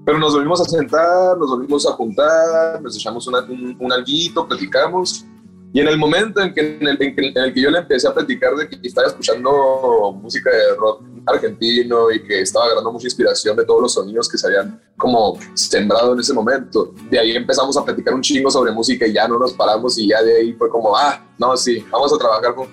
pero 0.06 0.18
nos 0.18 0.34
volvimos 0.34 0.62
a 0.62 0.66
sentar, 0.66 1.38
nos 1.38 1.50
volvimos 1.50 1.88
a 1.88 1.92
juntar, 1.94 2.82
nos 2.82 2.96
echamos 2.96 3.28
un, 3.28 3.76
un 3.80 3.94
alguito, 3.94 4.48
platicamos. 4.48 5.26
Y 5.74 5.80
en 5.80 5.88
el 5.88 5.98
momento 5.98 6.42
en, 6.42 6.54
que, 6.54 6.60
en, 6.60 6.88
el, 6.88 6.98
en, 7.02 7.38
el, 7.38 7.54
que 7.54 7.62
yo 7.62 7.72
le 7.72 7.80
empecé 7.80 8.08
a 8.08 8.14
platicar 8.14 8.56
de 8.56 8.68
que 8.68 8.78
estaba 8.84 9.08
escuchando 9.08 10.12
música 10.22 10.50
de 10.50 10.76
rock 10.76 11.04
argentino 11.26 12.12
y 12.12 12.22
que 12.24 12.42
estaba 12.42 12.66
agarrando 12.66 12.92
mucha 12.92 13.08
inspiración 13.08 13.56
de 13.56 13.64
todos 13.64 13.82
los 13.82 13.94
sonidos 13.94 14.28
que 14.28 14.38
se 14.38 14.48
habían 14.48 14.82
como 14.98 15.38
sembrado 15.54 16.14
en 16.14 16.20
ese 16.20 16.34
momento, 16.34 16.94
de 17.10 17.20
ahí 17.20 17.32
empezamos 17.32 17.76
a 17.78 17.86
platicar 17.86 18.14
un 18.14 18.22
chingo 18.22 18.52
sobre 18.52 18.72
música 18.72 19.08
y 19.08 19.14
ya 19.14 19.28
no 19.28 19.40
nos 19.40 19.54
paramos 19.54 19.98
y 19.98 20.10
ya 20.10 20.22
de 20.22 20.38
ahí 20.38 20.54
fue 20.54 20.70
como, 20.70 20.96
ah, 20.96 21.24
no, 21.38 21.56
sí, 21.58 21.84
vamos 21.90 22.14
a 22.14 22.18
trabajar 22.18 22.54
con... 22.54 22.68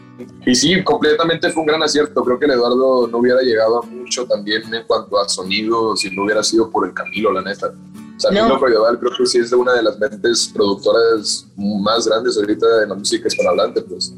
Y 0.45 0.55
sí, 0.55 0.83
completamente 0.83 1.51
fue 1.51 1.63
un 1.63 1.69
gran 1.69 1.83
acierto. 1.83 2.23
Creo 2.25 2.39
que 2.39 2.47
el 2.47 2.51
Eduardo 2.51 3.07
no 3.07 3.19
hubiera 3.19 3.41
llegado 3.41 3.83
a 3.83 3.87
mucho 3.87 4.27
también 4.27 4.63
en 4.75 4.85
cuanto 4.87 5.19
a 5.19 5.29
sonido 5.29 5.97
si 5.97 6.15
no 6.15 6.25
hubiera 6.25 6.43
sido 6.43 6.71
por 6.71 6.87
el 6.87 6.93
Camilo, 6.93 7.33
la 7.33 7.43
neta. 7.43 7.73
O 8.19 8.21
sea, 8.21 8.31
no. 8.33 8.59
Creo 8.59 9.13
que 9.17 9.27
sí 9.27 9.39
es 9.39 9.51
de 9.51 9.57
una 9.57 9.75
de 9.75 9.83
las 9.85 9.97
mentes 9.97 10.51
productoras 10.53 11.47
más 11.57 12.07
grandes 12.07 12.37
ahorita 12.37 12.67
de 12.81 12.87
la 12.89 12.95
música 12.95 13.29
hispanohablante, 13.29 13.81
pues. 13.83 14.13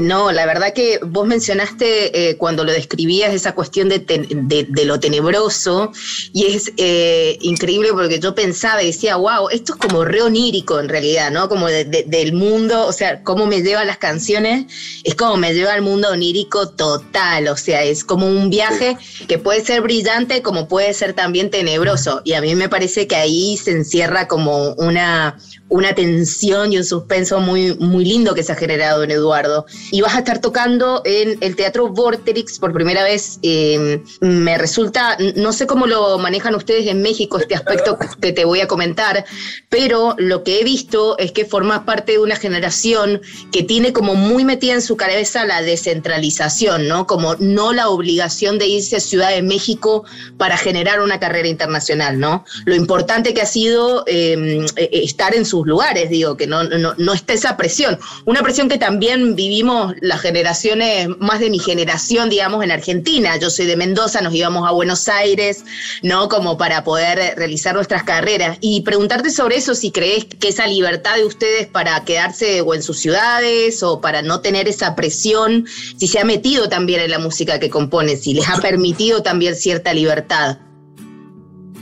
No, 0.00 0.32
la 0.32 0.46
verdad 0.46 0.72
que 0.72 0.98
vos 1.02 1.26
mencionaste 1.26 2.30
eh, 2.30 2.36
cuando 2.36 2.64
lo 2.64 2.72
describías 2.72 3.32
esa 3.32 3.54
cuestión 3.54 3.88
de, 3.88 3.98
de, 3.98 4.66
de 4.68 4.84
lo 4.84 4.98
tenebroso 4.98 5.92
y 6.32 6.46
es 6.46 6.72
eh, 6.76 7.38
increíble 7.42 7.90
porque 7.92 8.18
yo 8.18 8.34
pensaba 8.34 8.82
y 8.82 8.86
decía, 8.86 9.16
wow, 9.16 9.48
esto 9.50 9.74
es 9.74 9.78
como 9.78 10.04
re 10.04 10.22
onírico 10.22 10.80
en 10.80 10.88
realidad, 10.88 11.30
¿no? 11.30 11.48
Como 11.48 11.68
de, 11.68 11.84
del 11.84 12.32
mundo, 12.32 12.86
o 12.86 12.92
sea, 12.92 13.22
cómo 13.22 13.46
me 13.46 13.62
lleva 13.62 13.84
las 13.84 13.98
canciones, 13.98 14.66
es 15.04 15.14
como 15.14 15.36
me 15.36 15.54
lleva 15.54 15.72
al 15.72 15.82
mundo 15.82 16.08
onírico 16.10 16.70
total, 16.70 17.48
o 17.48 17.56
sea, 17.56 17.84
es 17.84 18.04
como 18.04 18.26
un 18.26 18.50
viaje 18.50 18.96
que 19.28 19.38
puede 19.38 19.64
ser 19.64 19.80
brillante 19.80 20.42
como 20.42 20.68
puede 20.68 20.92
ser 20.94 21.12
también 21.12 21.50
tenebroso 21.50 22.22
y 22.24 22.32
a 22.32 22.40
mí 22.40 22.54
me 22.54 22.68
parece 22.68 23.06
que 23.06 23.16
ahí 23.16 23.56
se 23.56 23.70
encierra 23.70 24.28
como 24.28 24.72
una 24.74 25.38
una 25.74 25.94
tensión 25.94 26.72
y 26.72 26.78
un 26.78 26.84
suspenso 26.84 27.40
muy, 27.40 27.74
muy 27.74 28.04
lindo 28.04 28.34
que 28.34 28.44
se 28.44 28.52
ha 28.52 28.54
generado 28.54 29.02
en 29.02 29.10
Eduardo. 29.10 29.66
Y 29.90 30.00
vas 30.02 30.14
a 30.14 30.18
estar 30.18 30.40
tocando 30.40 31.00
en 31.04 31.38
el 31.40 31.56
Teatro 31.56 31.88
Vorterix 31.88 32.58
por 32.58 32.72
primera 32.72 33.02
vez. 33.02 33.38
Eh, 33.42 34.02
me 34.20 34.58
resulta, 34.58 35.16
no 35.36 35.52
sé 35.52 35.66
cómo 35.66 35.86
lo 35.86 36.18
manejan 36.18 36.54
ustedes 36.54 36.86
en 36.86 37.00
México, 37.00 37.38
este 37.38 37.54
aspecto 37.54 37.98
que 38.20 38.32
te 38.32 38.44
voy 38.44 38.60
a 38.60 38.68
comentar, 38.68 39.24
pero 39.70 40.14
lo 40.18 40.44
que 40.44 40.60
he 40.60 40.64
visto 40.64 41.16
es 41.18 41.32
que 41.32 41.44
formas 41.44 41.80
parte 41.80 42.12
de 42.12 42.18
una 42.18 42.36
generación 42.36 43.22
que 43.52 43.62
tiene 43.62 43.92
como 43.92 44.14
muy 44.14 44.44
metida 44.44 44.74
en 44.74 44.82
su 44.82 44.96
cabeza 44.96 45.46
la 45.46 45.62
descentralización, 45.62 46.88
¿no? 46.88 47.06
Como 47.06 47.36
no 47.36 47.72
la 47.72 47.88
obligación 47.88 48.58
de 48.58 48.66
irse 48.66 48.96
a 48.96 49.00
Ciudad 49.00 49.30
de 49.30 49.42
México 49.42 50.04
para 50.36 50.58
generar 50.58 51.00
una 51.00 51.18
carrera 51.18 51.48
internacional, 51.48 52.20
¿no? 52.20 52.44
Lo 52.66 52.74
importante 52.74 53.32
que 53.32 53.40
ha 53.40 53.46
sido 53.46 54.04
eh, 54.06 54.64
estar 54.76 55.34
en 55.34 55.44
su 55.46 55.54
sus 55.54 55.66
lugares, 55.68 56.10
digo, 56.10 56.36
que 56.36 56.48
no, 56.48 56.64
no, 56.64 56.94
no 56.98 57.12
está 57.12 57.32
esa 57.32 57.56
presión. 57.56 57.96
Una 58.24 58.42
presión 58.42 58.68
que 58.68 58.76
también 58.76 59.36
vivimos 59.36 59.73
las 60.00 60.20
generaciones, 60.20 61.08
más 61.18 61.40
de 61.40 61.50
mi 61.50 61.58
generación, 61.58 62.30
digamos, 62.30 62.62
en 62.64 62.70
Argentina. 62.70 63.36
Yo 63.36 63.50
soy 63.50 63.66
de 63.66 63.76
Mendoza, 63.76 64.20
nos 64.20 64.34
íbamos 64.34 64.68
a 64.68 64.72
Buenos 64.72 65.08
Aires, 65.08 65.64
¿no? 66.02 66.28
Como 66.28 66.56
para 66.56 66.84
poder 66.84 67.34
realizar 67.36 67.74
nuestras 67.74 68.02
carreras. 68.02 68.58
Y 68.60 68.82
preguntarte 68.82 69.30
sobre 69.30 69.56
eso, 69.56 69.74
si 69.74 69.90
crees 69.90 70.24
que 70.24 70.48
esa 70.48 70.66
libertad 70.66 71.16
de 71.16 71.24
ustedes 71.24 71.66
para 71.66 72.02
quedarse 72.04 72.60
o 72.60 72.74
en 72.74 72.82
sus 72.82 72.98
ciudades 72.98 73.82
o 73.82 74.00
para 74.00 74.22
no 74.22 74.40
tener 74.40 74.68
esa 74.68 74.94
presión, 74.94 75.66
si 75.96 76.06
se 76.06 76.18
ha 76.18 76.24
metido 76.24 76.68
también 76.68 77.00
en 77.00 77.10
la 77.10 77.18
música 77.18 77.58
que 77.58 77.70
componen, 77.70 78.18
si 78.18 78.34
les 78.34 78.48
ha 78.48 78.56
permitido 78.56 79.22
también 79.22 79.54
cierta 79.54 79.92
libertad. 79.92 80.58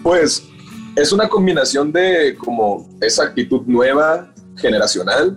Pues 0.02 0.42
es 0.96 1.12
una 1.12 1.28
combinación 1.28 1.92
de 1.92 2.37
como 2.37 2.88
esa 3.00 3.25
actitud 3.25 3.62
nueva, 3.66 4.32
generacional, 4.56 5.37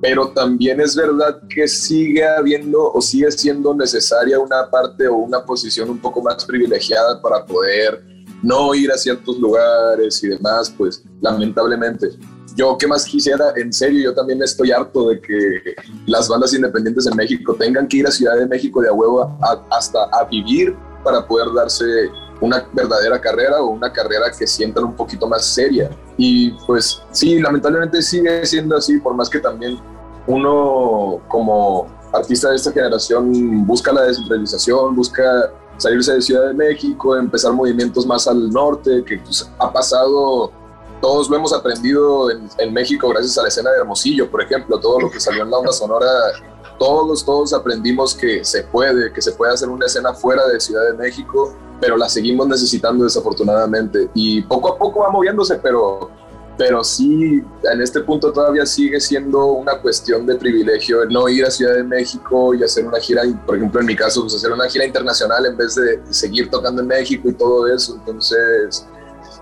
pero 0.00 0.28
también 0.30 0.80
es 0.80 0.96
verdad 0.96 1.40
que 1.48 1.68
sigue 1.68 2.26
habiendo 2.26 2.90
o 2.92 3.00
sigue 3.02 3.30
siendo 3.30 3.74
necesaria 3.74 4.38
una 4.38 4.70
parte 4.70 5.06
o 5.06 5.16
una 5.16 5.44
posición 5.44 5.90
un 5.90 5.98
poco 5.98 6.22
más 6.22 6.44
privilegiada 6.44 7.20
para 7.20 7.44
poder 7.44 8.02
no 8.42 8.74
ir 8.74 8.90
a 8.90 8.96
ciertos 8.96 9.38
lugares 9.38 10.22
y 10.24 10.28
demás, 10.28 10.72
pues 10.76 11.02
lamentablemente. 11.20 12.08
Yo 12.56 12.76
qué 12.78 12.86
más 12.86 13.04
quisiera, 13.04 13.52
en 13.56 13.72
serio, 13.72 14.10
yo 14.10 14.14
también 14.14 14.42
estoy 14.42 14.72
harto 14.72 15.10
de 15.10 15.20
que 15.20 15.36
las 16.06 16.28
bandas 16.28 16.52
independientes 16.52 17.06
en 17.06 17.16
México 17.16 17.54
tengan 17.54 17.86
que 17.86 17.98
ir 17.98 18.06
a 18.06 18.10
Ciudad 18.10 18.36
de 18.36 18.46
México 18.46 18.80
de 18.80 18.88
a 18.88 18.92
huevo 18.92 19.38
hasta 19.70 20.04
a 20.04 20.24
vivir 20.24 20.74
para 21.04 21.26
poder 21.26 21.52
darse 21.54 21.84
una 22.40 22.66
verdadera 22.72 23.20
carrera 23.20 23.60
o 23.62 23.68
una 23.68 23.92
carrera 23.92 24.30
que 24.36 24.46
sientan 24.46 24.84
un 24.84 24.94
poquito 24.94 25.28
más 25.28 25.44
seria. 25.44 25.90
Y 26.16 26.50
pues 26.66 27.02
sí, 27.10 27.38
lamentablemente 27.38 28.02
sigue 28.02 28.44
siendo 28.46 28.76
así, 28.76 28.98
por 28.98 29.14
más 29.14 29.28
que 29.28 29.40
también 29.40 29.78
uno 30.26 31.20
como 31.28 31.86
artista 32.12 32.50
de 32.50 32.56
esta 32.56 32.72
generación 32.72 33.66
busca 33.66 33.92
la 33.92 34.02
descentralización, 34.02 34.94
busca 34.94 35.52
salirse 35.76 36.14
de 36.14 36.20
Ciudad 36.20 36.48
de 36.48 36.54
México, 36.54 37.16
empezar 37.16 37.52
movimientos 37.52 38.06
más 38.06 38.26
al 38.28 38.50
norte, 38.50 39.02
que 39.04 39.18
pues, 39.18 39.50
ha 39.58 39.72
pasado, 39.72 40.52
todos 41.00 41.30
lo 41.30 41.36
hemos 41.36 41.52
aprendido 41.52 42.30
en, 42.30 42.48
en, 42.58 42.72
México 42.72 43.08
gracias 43.08 43.38
a 43.38 43.42
la 43.42 43.48
escena 43.48 43.70
de 43.70 43.78
Hermosillo, 43.78 44.30
por 44.30 44.42
ejemplo, 44.42 44.78
todo 44.78 45.00
lo 45.00 45.10
que 45.10 45.18
salió 45.18 45.42
en 45.42 45.50
la 45.50 45.58
onda 45.58 45.72
sonora, 45.72 46.06
todos, 46.80 47.26
todos 47.26 47.52
aprendimos 47.52 48.14
que 48.14 48.42
se 48.42 48.62
puede, 48.62 49.12
que 49.12 49.20
se 49.20 49.32
puede 49.32 49.52
hacer 49.52 49.68
una 49.68 49.84
escena 49.84 50.14
fuera 50.14 50.48
de 50.48 50.58
Ciudad 50.58 50.86
de 50.86 50.94
México, 50.94 51.54
pero 51.78 51.98
la 51.98 52.08
seguimos 52.08 52.48
necesitando 52.48 53.04
desafortunadamente 53.04 54.08
y 54.14 54.40
poco 54.40 54.72
a 54.72 54.78
poco 54.78 55.00
va 55.00 55.10
moviéndose, 55.10 55.56
pero 55.56 56.10
pero 56.56 56.84
sí, 56.84 57.42
en 57.72 57.80
este 57.80 58.00
punto 58.00 58.32
todavía 58.32 58.66
sigue 58.66 59.00
siendo 59.00 59.46
una 59.46 59.78
cuestión 59.78 60.26
de 60.26 60.36
privilegio 60.36 61.06
no 61.06 61.26
ir 61.28 61.44
a 61.44 61.50
Ciudad 61.50 61.74
de 61.74 61.84
México 61.84 62.54
y 62.54 62.62
hacer 62.62 62.86
una 62.86 62.98
gira, 62.98 63.22
por 63.46 63.56
ejemplo 63.56 63.80
en 63.80 63.86
mi 63.86 63.96
caso, 63.96 64.22
pues 64.22 64.34
hacer 64.34 64.52
una 64.52 64.68
gira 64.68 64.84
internacional 64.84 65.46
en 65.46 65.56
vez 65.56 65.74
de 65.74 66.00
seguir 66.10 66.50
tocando 66.50 66.82
en 66.82 66.88
México 66.88 67.30
y 67.30 67.32
todo 67.32 67.66
eso. 67.66 67.94
Entonces, 67.94 68.86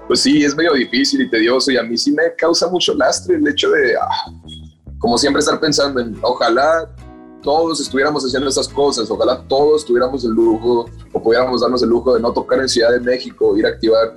pues 0.07 0.21
sí, 0.21 0.45
es 0.45 0.55
medio 0.57 0.75
difícil 0.75 1.21
y 1.23 1.31
tedioso 1.31 1.73
y 1.73 1.77
a 1.77 1.83
mí 1.83 1.97
sí 1.97 2.13
me 2.13 2.35
causa 2.37 2.69
mucho 2.69 2.95
lastre 2.95 3.37
el 3.37 3.49
hecho 3.49 3.71
de, 3.71 3.97
ah, 3.97 4.33
como 4.99 5.19
siempre, 5.19 5.41
estar 5.41 5.59
pensando 5.59 6.01
en, 6.01 6.17
ojalá 6.23 6.89
todos 7.43 7.81
estuviéramos 7.81 8.25
haciendo 8.25 8.49
esas 8.49 8.69
cosas, 8.69 9.11
ojalá 9.11 9.45
todos 9.49 9.85
tuviéramos 9.85 10.25
el 10.25 10.33
lujo 10.33 10.87
o 11.13 11.23
pudiéramos 11.23 11.61
darnos 11.61 11.83
el 11.83 11.89
lujo 11.89 12.15
de 12.15 12.21
no 12.21 12.33
tocar 12.33 12.61
en 12.61 12.69
Ciudad 12.69 12.91
de 12.93 13.01
México, 13.01 13.57
ir 13.57 13.67
a 13.67 13.71
activar 13.71 14.15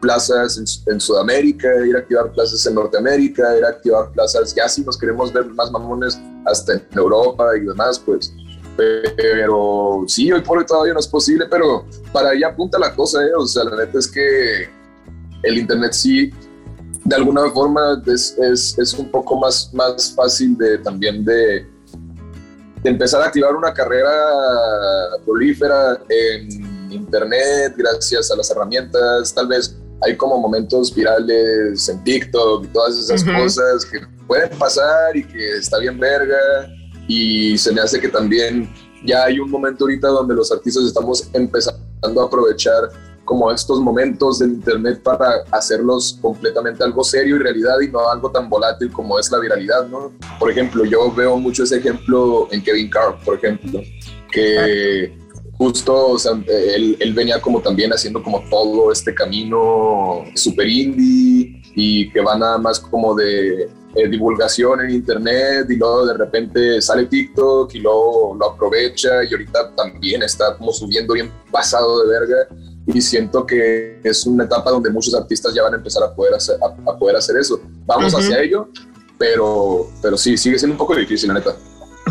plazas 0.00 0.82
en, 0.88 1.00
Sudamérica, 1.00 1.68
ir 1.86 1.94
a 1.94 2.00
activar 2.00 2.32
plazas 2.32 2.66
en 2.66 2.74
Norteamérica, 2.74 3.56
ir 3.56 3.64
a 3.64 3.68
activar 3.68 4.10
plazas, 4.10 4.52
ya 4.54 4.68
si 4.68 4.82
nos 4.82 4.98
queremos 4.98 5.32
ver 5.32 5.46
más 5.50 5.70
mamones 5.70 6.20
hasta 6.44 6.74
en 6.74 6.86
Europa 6.96 7.56
y 7.56 7.60
demás, 7.60 8.00
pues. 8.00 8.34
Pero 8.76 10.04
sí, 10.08 10.32
hoy 10.32 10.40
por 10.40 10.58
hoy 10.58 10.66
todavía 10.66 10.94
no 10.94 10.98
es 10.98 11.06
posible, 11.06 11.46
pero 11.48 11.84
para 12.12 12.30
allá 12.30 12.48
apunta 12.48 12.78
la 12.78 12.94
cosa, 12.94 13.22
¿eh? 13.22 13.32
O 13.36 13.46
sea, 13.46 13.64
la 13.64 13.76
neta 13.76 13.98
es 13.98 14.10
que 14.10 14.68
el 15.44 15.58
Internet 15.58 15.92
sí, 15.92 16.30
de 17.04 17.14
alguna 17.14 17.48
forma, 17.50 18.02
es, 18.06 18.36
es, 18.38 18.76
es 18.78 18.94
un 18.94 19.08
poco 19.10 19.38
más, 19.38 19.72
más 19.72 20.12
fácil 20.16 20.56
de 20.56 20.78
también 20.78 21.24
de, 21.24 21.66
de 22.82 22.90
empezar 22.90 23.22
a 23.22 23.26
activar 23.26 23.54
una 23.54 23.72
carrera 23.72 24.12
prolífera 25.24 26.00
en 26.08 26.90
Internet 26.90 27.74
gracias 27.76 28.30
a 28.30 28.36
las 28.36 28.50
herramientas, 28.50 29.32
tal 29.34 29.46
vez 29.46 29.76
hay 30.02 30.16
como 30.16 30.38
momentos 30.38 30.94
virales 30.94 31.88
en 31.88 32.02
TikTok 32.02 32.64
y 32.64 32.68
todas 32.68 32.98
esas 32.98 33.22
cosas 33.24 33.84
que 33.84 34.00
pueden 34.26 34.50
pasar 34.58 35.16
y 35.16 35.24
que 35.24 35.58
está 35.58 35.78
bien 35.78 35.98
verga. 35.98 36.38
Y 37.06 37.56
se 37.56 37.72
me 37.72 37.80
hace 37.80 38.00
que 38.00 38.08
también 38.08 38.72
ya 39.04 39.24
hay 39.24 39.38
un 39.38 39.50
momento 39.50 39.84
ahorita 39.84 40.08
donde 40.08 40.34
los 40.34 40.50
artistas 40.50 40.84
estamos 40.84 41.28
empezando 41.32 42.20
a 42.20 42.24
aprovechar 42.24 42.90
como 43.24 43.50
estos 43.50 43.80
momentos 43.80 44.38
del 44.38 44.52
internet 44.52 45.02
para 45.02 45.44
hacerlos 45.50 46.18
completamente 46.20 46.82
algo 46.82 47.04
serio 47.04 47.36
y 47.36 47.38
realidad 47.38 47.80
y 47.80 47.88
no 47.88 48.08
algo 48.08 48.30
tan 48.30 48.48
volátil 48.48 48.90
como 48.90 49.18
es 49.18 49.30
la 49.30 49.38
viralidad, 49.38 49.86
¿no? 49.88 50.12
Por 50.38 50.50
ejemplo, 50.50 50.84
yo 50.84 51.12
veo 51.12 51.36
mucho 51.36 51.64
ese 51.64 51.78
ejemplo 51.78 52.48
en 52.50 52.62
Kevin 52.62 52.90
Carr, 52.90 53.18
por 53.24 53.36
ejemplo, 53.36 53.80
que 54.30 55.16
justo, 55.56 56.08
o 56.08 56.18
sea, 56.18 56.32
él, 56.48 56.96
él, 56.98 57.12
venía 57.12 57.40
como 57.40 57.60
también 57.60 57.92
haciendo 57.92 58.22
como 58.22 58.42
todo 58.50 58.90
este 58.90 59.14
camino 59.14 60.24
super 60.34 60.66
indie 60.66 61.62
y 61.74 62.10
que 62.10 62.20
va 62.20 62.36
nada 62.36 62.58
más 62.58 62.80
como 62.80 63.14
de 63.14 63.70
eh, 63.94 64.08
divulgación 64.08 64.80
en 64.80 64.90
internet 64.90 65.66
y 65.68 65.76
luego 65.76 66.06
de 66.06 66.14
repente 66.14 66.80
sale 66.80 67.04
TikTok 67.04 67.74
y 67.74 67.80
luego 67.80 68.34
lo 68.40 68.52
aprovecha 68.52 69.22
y 69.22 69.32
ahorita 69.32 69.74
también 69.76 70.22
está 70.22 70.56
como 70.56 70.72
subiendo 70.72 71.12
bien 71.12 71.30
pasado 71.50 72.02
de 72.02 72.08
verga 72.08 72.48
y 72.86 73.00
siento 73.00 73.46
que 73.46 74.00
es 74.02 74.26
una 74.26 74.44
etapa 74.44 74.70
donde 74.70 74.90
muchos 74.90 75.14
artistas 75.14 75.54
ya 75.54 75.62
van 75.62 75.74
a 75.74 75.76
empezar 75.76 76.02
a 76.02 76.14
poder 76.14 76.34
hacer, 76.34 76.56
a, 76.62 76.98
poder 76.98 77.16
hacer 77.16 77.36
eso. 77.36 77.60
Vamos 77.86 78.14
hacia 78.14 78.42
ello, 78.42 78.68
pero, 79.18 79.88
pero 80.00 80.16
sí, 80.16 80.36
sigue 80.36 80.58
siendo 80.58 80.74
un 80.74 80.78
poco 80.78 80.96
difícil, 80.96 81.28
la 81.28 81.34
neta. 81.34 81.54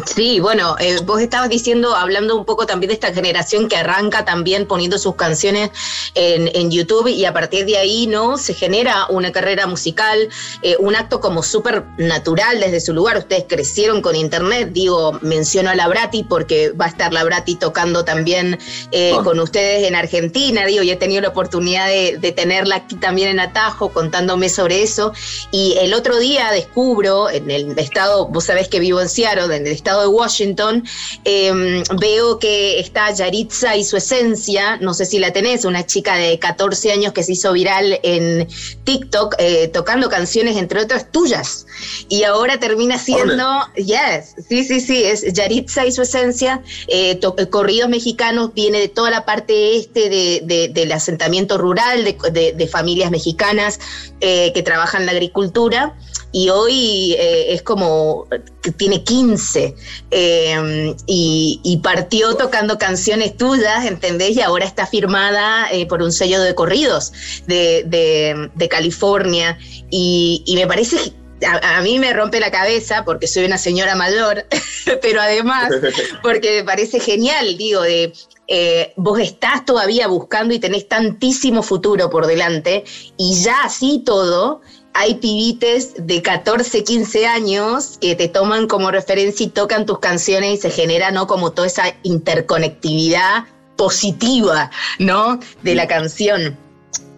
Sí, 0.06 0.40
bueno, 0.40 0.76
eh, 0.80 0.98
vos 1.04 1.22
estabas 1.22 1.50
diciendo, 1.50 1.96
hablando 1.96 2.36
un 2.36 2.46
poco 2.46 2.66
también 2.66 2.90
de 2.90 2.94
esta 2.94 3.14
generación 3.14 3.68
que 3.68 3.78
arranca 3.78 4.26
también 4.26 4.66
poniendo 4.66 4.98
sus 4.98 5.16
canciones 5.16 5.72
en, 6.16 6.50
en 6.54 6.72
YouTube 6.72 7.08
y 7.08 7.26
a 7.26 7.34
partir 7.34 7.66
de 7.66 7.78
ahí, 7.78 8.08
¿no? 8.08 8.38
Se 8.38 8.54
genera 8.54 9.06
una 9.10 9.32
carrera 9.32 9.68
musical, 9.68 10.30
eh, 10.62 10.76
un 10.80 10.96
acto 10.96 11.20
como 11.20 11.44
súper 11.44 11.84
natural 11.98 12.60
desde 12.60 12.80
su 12.80 12.94
lugar. 12.94 13.18
Ustedes 13.18 13.46
crecieron 13.48 14.02
con 14.02 14.16
Internet, 14.16 14.70
digo, 14.72 15.20
menciono 15.22 15.70
a 15.70 15.76
la 15.76 15.88
Brati 15.88 16.24
porque 16.24 16.72
va 16.72 16.86
a 16.86 16.90
estar 16.90 17.12
la 17.14 17.24
Brati 17.24 17.56
tocando 17.56 18.06
también 18.06 18.58
eh, 18.92 19.14
con 19.24 19.40
ustedes 19.40 19.88
en 19.88 19.96
Argentina, 19.96 20.66
digo, 20.66 20.84
y 20.84 20.92
he 20.92 20.96
tenido 20.96 21.22
la 21.22 21.30
oportunidad 21.30 21.88
de, 21.88 22.18
de 22.18 22.32
tenerla 22.32 22.78
aquí 22.78 22.96
también 22.96 23.30
en 23.30 23.40
Atajo 23.40 23.90
contándome 23.90 24.50
sobre 24.50 24.82
eso. 24.82 25.14
Y 25.52 25.76
el 25.80 25.94
otro 25.94 26.18
día 26.18 26.52
descubro 26.52 27.30
en 27.30 27.52
el 27.52 27.78
estado, 27.78 28.28
vos 28.28 28.46
sabés 28.46 28.68
que 28.68 28.80
vivo 28.80 29.02
en 29.02 29.10
Seattle, 29.10 29.56
en 29.56 29.68
el 29.68 29.74
estado 29.74 29.91
de 30.00 30.08
Washington, 30.08 30.84
em, 31.26 31.84
veo 32.00 32.40
que 32.40 32.80
está 32.80 33.12
Yaritza 33.12 33.76
y 33.76 33.84
su 33.84 33.98
esencia, 33.98 34.78
no 34.78 34.94
sé 34.94 35.06
si 35.06 35.20
la 35.20 35.34
tenés, 35.34 35.66
una 35.66 35.86
chica 35.86 36.16
de 36.16 36.40
14 36.40 36.92
años 36.92 37.14
que 37.14 37.24
se 37.24 37.34
hizo 37.34 37.52
viral 37.52 38.00
en 38.04 38.48
TikTok 38.84 39.36
eh, 39.38 39.68
tocando 39.68 40.10
canciones, 40.10 40.58
entre 40.58 40.82
otras 40.82 41.12
tuyas. 41.12 41.66
Y 42.08 42.24
ahora 42.24 42.60
termina 42.60 42.98
siendo, 42.98 43.46
yes, 43.76 44.36
sí, 44.48 44.64
sí, 44.64 44.80
sí, 44.80 45.04
es 45.04 45.34
Yaritza 45.34 45.86
y 45.86 45.92
su 45.92 46.04
esencia, 46.04 46.62
eh, 46.88 47.20
eh, 47.22 47.50
corridos 47.50 47.90
mexicanos, 47.90 48.54
viene 48.54 48.80
de 48.80 48.88
toda 48.88 49.10
la 49.10 49.26
parte 49.26 49.78
este 49.78 50.10
del 50.10 50.92
asentamiento 50.92 51.58
rural, 51.58 52.04
de, 52.04 52.68
familias 52.72 53.12
mexicanas 53.12 53.80
que 54.20 54.62
trabajan 54.64 55.06
la 55.06 55.12
agricultura 55.12 55.96
y 56.32 56.50
hoy 56.50 57.14
eh, 57.14 57.54
es 57.54 57.62
como 57.62 58.28
que 58.62 58.72
tiene 58.72 59.04
15 59.04 59.76
em, 60.12 60.96
y, 61.06 61.80
partió 61.84 62.36
tocando 62.36 62.78
canciones 62.78 63.36
tuyas, 63.36 63.86
¿entendés? 63.86 64.38
Y 64.38 64.42
ahora 64.42 64.66
está 64.66 64.86
firmada 64.86 65.72
eh, 65.72 65.86
por 65.88 66.02
un 66.02 66.12
sello 66.12 66.42
de 66.42 66.54
corridos 66.56 67.12
de, 67.48 68.68
California 68.70 69.58
y, 69.90 70.44
me 70.56 70.68
parece 70.68 71.14
a, 71.46 71.82
mí 71.82 71.98
me 71.98 72.14
rompe 72.14 72.40
la 72.40 72.52
cabeza 72.52 73.04
porque 73.04 73.28
soy 73.28 73.46
una 73.46 73.58
señora 73.58 73.96
mayor, 73.96 74.46
pero 75.02 75.22
además 75.22 75.72
porque 76.24 76.58
me 76.58 76.64
parece 76.64 77.00
genial, 77.00 77.58
digo, 77.58 77.82
de 77.82 78.14
eh, 78.48 78.94
vos 78.96 79.20
estás 79.20 79.66
todavía 79.66 80.08
buscando 80.08 80.54
y 80.54 80.60
tenés 80.60 80.88
tantísimo 80.88 81.64
futuro 81.64 82.10
por 82.10 82.28
delante 82.28 82.84
y 83.18 83.36
ya 83.42 83.64
así 83.64 84.04
todo 84.06 84.62
hay 84.94 85.16
pibites 85.16 85.94
de 85.98 86.22
14, 86.22 86.84
15 86.84 87.26
años 87.26 87.98
que 88.02 88.16
te 88.16 88.28
toman 88.28 88.68
como 88.68 88.92
referencia 88.92 89.46
y 89.46 89.50
tocan 89.50 89.86
tus 89.86 90.00
canciones 90.00 90.54
y 90.54 90.62
se 90.62 90.70
genera, 90.70 91.12
¿no? 91.12 91.28
Como 91.28 91.52
toda 91.52 91.68
esa 91.68 91.96
interconectividad 92.04 93.46
positiva, 93.78 94.70
¿no? 95.00 95.40
De 95.64 95.76
la 95.76 95.88
canción. 95.88 96.58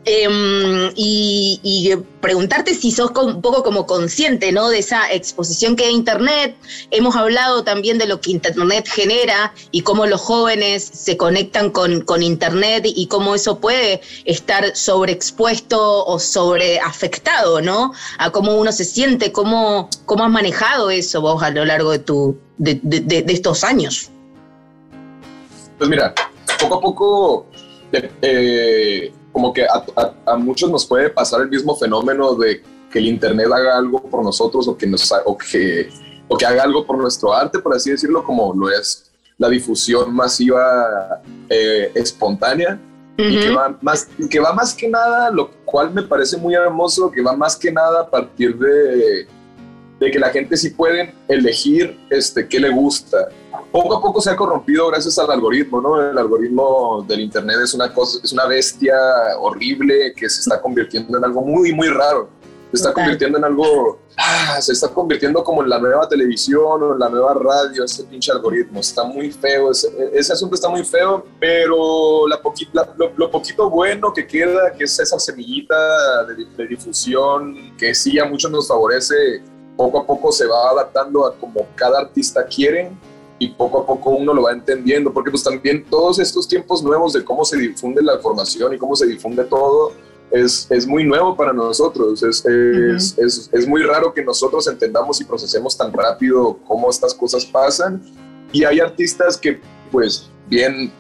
Em, 0.06 0.92
y, 0.96 1.94
preguntarte 2.20 2.74
si 2.74 2.92
sos 2.92 3.12
un 3.22 3.42
poco 3.42 3.64
como 3.64 3.86
consciente 3.86 4.52
¿no? 4.52 4.70
de 4.70 4.80
esa 4.80 5.12
exposición 5.12 5.76
que 5.76 5.86
hay 5.86 5.94
Internet. 5.94 6.56
Hemos 6.92 7.16
hablado 7.16 7.64
también 7.64 7.98
de 7.98 8.06
lo 8.06 8.22
que 8.22 8.32
Internet 8.32 8.88
genera 8.88 9.54
y 9.72 9.82
cómo 9.82 10.06
los 10.06 10.22
jóvenes 10.22 10.84
se 10.84 11.18
conectan 11.18 11.70
con, 11.70 12.02
con 12.02 12.24
Internet 12.24 12.84
y 12.86 13.08
cómo 13.08 13.36
eso 13.36 13.60
puede 13.60 14.02
estar 14.24 14.76
sobreexpuesto 14.76 16.06
o 16.06 16.20
sobreafectado 16.20 17.62
¿no? 17.62 17.94
a 18.18 18.32
cómo 18.32 18.56
uno 18.56 18.72
se 18.72 18.86
siente, 18.86 19.32
cómo, 19.34 19.90
cómo 20.06 20.24
has 20.24 20.32
manejado 20.32 20.90
eso 20.90 21.22
vos 21.22 21.44
a 21.44 21.50
lo 21.50 21.66
largo 21.66 21.92
de, 21.92 22.00
tu, 22.00 22.38
de, 22.58 22.80
de, 22.84 23.26
estos 23.28 23.64
años. 23.66 24.10
Pues 25.78 25.90
mira, 25.90 26.14
poco 26.60 26.76
a 26.76 26.82
poco... 26.82 27.46
Eh, 28.22 29.14
como 29.34 29.52
que 29.52 29.66
a, 29.66 30.36
muchos 30.38 30.72
nos 30.72 30.86
puede 30.86 31.10
pasar 31.10 31.42
el 31.42 31.50
mismo 31.50 31.76
fenómeno 31.76 32.36
de 32.36 32.64
que 32.90 33.00
el 33.00 33.08
Internet 33.08 33.48
haga 33.52 33.78
algo 33.78 34.02
por 34.04 34.24
nosotros 34.24 34.68
o 34.68 34.78
que, 34.78 34.86
nos, 34.88 35.12
o 35.26 35.36
que, 35.36 35.90
o 36.28 36.38
que 36.38 36.46
haga 36.46 36.64
algo 36.64 36.86
por 36.86 36.98
nuestro 36.98 37.34
arte, 37.34 37.60
por 37.60 37.76
así 37.76 37.90
decirlo, 37.90 38.24
como 38.24 38.54
lo 38.54 38.70
es 38.70 39.12
la 39.40 39.50
difusión 39.50 40.14
masiva 40.14 41.22
eh, 41.50 41.92
espontánea. 41.96 42.80
y 43.18 43.40
que 43.40 43.50
va, 43.52 43.76
más, 43.82 44.08
que 44.30 44.40
va 44.40 44.54
más 44.54 44.74
que 44.74 44.88
nada, 44.88 45.32
lo 45.32 45.50
cual 45.66 45.92
me 45.92 46.04
parece 46.04 46.38
muy 46.38 46.54
hermoso, 46.54 47.12
que 47.12 47.22
va 47.22 47.36
más 47.36 47.56
que 47.56 47.72
nada 47.72 48.02
a 48.02 48.10
partir 48.10 48.56
de, 48.58 49.28
de 50.04 50.12
que 50.12 50.20
la 50.20 50.30
gente 50.30 50.58
sí 50.58 50.72
puede 50.72 51.14
elegir 51.28 52.00
este, 52.10 52.48
qué 52.48 52.60
le 52.60 52.70
gusta. 52.70 53.30
Poco 53.72 53.98
a 53.98 54.02
poco 54.02 54.22
se 54.22 54.30
ha 54.30 54.36
corrompido 54.36 54.88
gracias 54.90 55.18
al 55.18 55.32
algoritmo, 55.32 55.82
¿no? 55.82 56.10
El 56.10 56.18
algoritmo 56.18 57.04
del 57.08 57.22
Internet 57.22 57.58
es 57.64 57.74
una 57.74 57.94
cosa, 57.94 58.20
es 58.24 58.32
una 58.32 58.46
bestia 58.46 58.96
horrible 59.40 60.14
que 60.16 60.30
se 60.30 60.42
está 60.42 60.62
convirtiendo 60.62 61.18
en 61.18 61.26
algo 61.26 61.42
muy, 61.42 61.74
muy 61.74 61.88
raro 61.88 62.30
se 62.74 62.78
está 62.78 62.92
convirtiendo 62.92 63.38
en 63.38 63.44
algo, 63.44 64.00
ah, 64.18 64.60
se 64.60 64.74
está 64.74 64.88
convirtiendo 64.88 65.44
como 65.44 65.62
en 65.62 65.70
la 65.70 65.78
nueva 65.78 66.10
televisión 66.10 66.82
o 66.82 66.94
en 66.94 67.00
la 67.00 67.08
nueva 67.08 67.36
radio, 67.36 67.84
ese 67.84 68.04
pinche 68.04 68.32
algoritmo. 68.32 68.80
Está 68.80 69.04
muy 69.04 69.32
feo, 69.32 69.70
ese, 69.70 69.88
ese 70.12 70.34
asunto 70.34 70.56
está 70.56 70.70
muy 70.70 70.84
feo, 70.84 71.24
pero 71.40 72.28
la 72.28 72.42
lo, 73.16 73.30
poquito 73.30 73.70
bueno 73.70 74.12
que 74.12 74.26
queda, 74.26 74.74
que 74.74 74.86
es 74.86 75.00
esa 75.00 75.20
semillita 75.20 76.26
de, 76.26 76.46
de, 76.46 76.68
difusión 76.68 77.78
que 77.78 77.94
sí 77.94 78.18
a 78.18 78.26
muchos 78.26 78.50
nos 78.50 78.68
favorece, 78.68 79.44
poco 79.76 80.00
a 80.00 80.06
poco 80.06 80.32
se 80.32 80.46
va 80.46 80.70
adaptando 80.70 81.26
a 81.26 81.36
como 81.36 81.66
cada 81.76 82.00
artista 82.00 82.46
quiere 82.46 82.92
y 83.40 83.50
poco 83.50 83.82
a 83.82 83.86
poco 83.86 84.12
uno 84.12 84.34
lo 84.34 84.44
va 84.44 84.54
entendiendo, 84.54 85.12
porque 85.12 85.32
pues 85.32 85.44
también 85.44 85.86
todos 85.90 86.20
estos 86.20 86.48
tiempos 86.48 86.84
nuevos 86.84 87.14
de 87.14 87.24
cómo 87.24 87.44
se 87.44 87.58
difunde 87.58 88.02
la 88.02 88.16
información 88.16 88.74
y 88.74 88.78
cómo 88.78 88.96
se 88.96 89.06
difunde 89.06 89.44
todo, 89.44 89.92
es, 90.32 90.68
es 90.70 90.88
muy 90.88 91.04
nuevo 91.04 91.36
para 91.36 91.54
nosotros. 91.54 92.24
Es, 92.24 92.46
es, 92.46 93.18
es, 93.18 93.50
es, 93.52 93.68
muy 93.68 93.84
raro 93.84 94.14
que 94.14 94.24
nosotros 94.24 94.68
entendamos 94.68 95.22
y 95.22 95.26
procesemos 95.26 95.78
tan 95.78 95.92
rápido 95.94 96.58
cómo 96.68 96.90
estas 96.90 97.14
cosas 97.14 97.46
pasan. 97.46 98.02
Y 98.52 98.64
hay 98.64 98.80
artistas 98.80 99.38
que, 99.38 99.60
pues, 99.92 100.30
bien, 100.48 100.92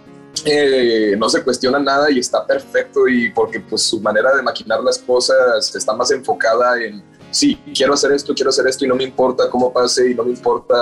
eh, 0.46 1.16
no 1.18 1.30
se 1.30 1.44
cuestiona 1.44 1.80
nada 1.80 2.12
y 2.12 2.20
está 2.20 2.46
perfecto 2.46 3.08
y 3.08 3.32
porque 3.32 3.60
pues 3.60 3.84
su 3.84 4.02
manera 4.02 4.36
de 4.36 4.42
maquinar 4.42 4.84
las 4.84 4.98
cosas 4.98 5.74
está 5.76 5.94
más 5.94 6.12
enfocada 6.12 6.82
en, 6.82 7.04
sí, 7.34 7.60
quiero 7.76 7.94
hacer 7.94 8.12
esto, 8.12 8.34
quiero 8.34 8.50
hacer 8.50 8.68
esto 8.68 8.86
y 8.86 8.88
no 8.88 8.96
me 8.96 9.04
importa 9.04 9.50
cómo 9.50 9.74
pase 9.74 10.12
y 10.12 10.16
no 10.16 10.24
me 10.24 10.32
importa 10.32 10.76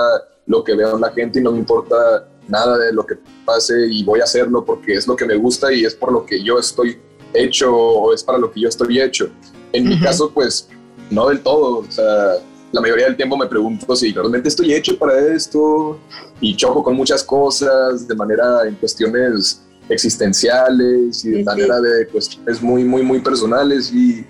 lo 0.46 0.62
que 0.62 0.74
vea 0.74 0.92
la 0.98 1.10
gente 1.10 1.40
y 1.40 1.42
no 1.42 1.52
me 1.52 1.58
importa 1.58 2.28
nada 2.48 2.78
de 2.78 2.92
lo 2.92 3.06
que 3.06 3.16
pase 3.44 3.86
y 3.88 4.04
voy 4.04 4.20
a 4.20 4.24
hacerlo 4.24 4.64
porque 4.64 4.94
es 4.94 5.06
lo 5.06 5.16
que 5.16 5.24
me 5.24 5.36
gusta 5.36 5.72
y 5.72 5.84
es 5.84 5.94
por 5.94 6.12
lo 6.12 6.26
que 6.26 6.42
yo 6.42 6.58
estoy 6.58 7.00
hecho 7.34 7.74
o 7.74 8.12
es 8.12 8.22
para 8.22 8.38
lo 8.38 8.50
que 8.50 8.60
yo 8.60 8.68
estoy 8.68 9.00
hecho. 9.00 9.30
En 9.72 9.88
mi 9.88 9.98
caso, 9.98 10.30
pues, 10.30 10.68
no 11.10 11.28
del 11.28 11.40
todo. 11.40 11.78
O 11.78 11.90
sea, 11.90 12.34
la 12.72 12.80
mayoría 12.80 13.06
del 13.06 13.16
tiempo 13.16 13.36
me 13.36 13.46
pregunto 13.46 13.96
si 13.96 14.12
realmente 14.12 14.48
estoy 14.48 14.74
hecho 14.74 14.98
para 14.98 15.18
esto 15.34 15.98
y 16.40 16.54
choco 16.56 16.82
con 16.82 16.94
muchas 16.94 17.22
cosas 17.22 18.06
de 18.06 18.14
manera 18.14 18.66
en 18.66 18.74
cuestiones 18.74 19.62
existenciales 19.88 21.24
y 21.24 21.30
de 21.30 21.44
manera 21.44 21.80
de 21.80 22.06
cuestiones 22.08 22.60
muy, 22.62 22.84
muy, 22.84 23.02
muy 23.02 23.20
personales 23.20 23.92
y, 23.92 24.26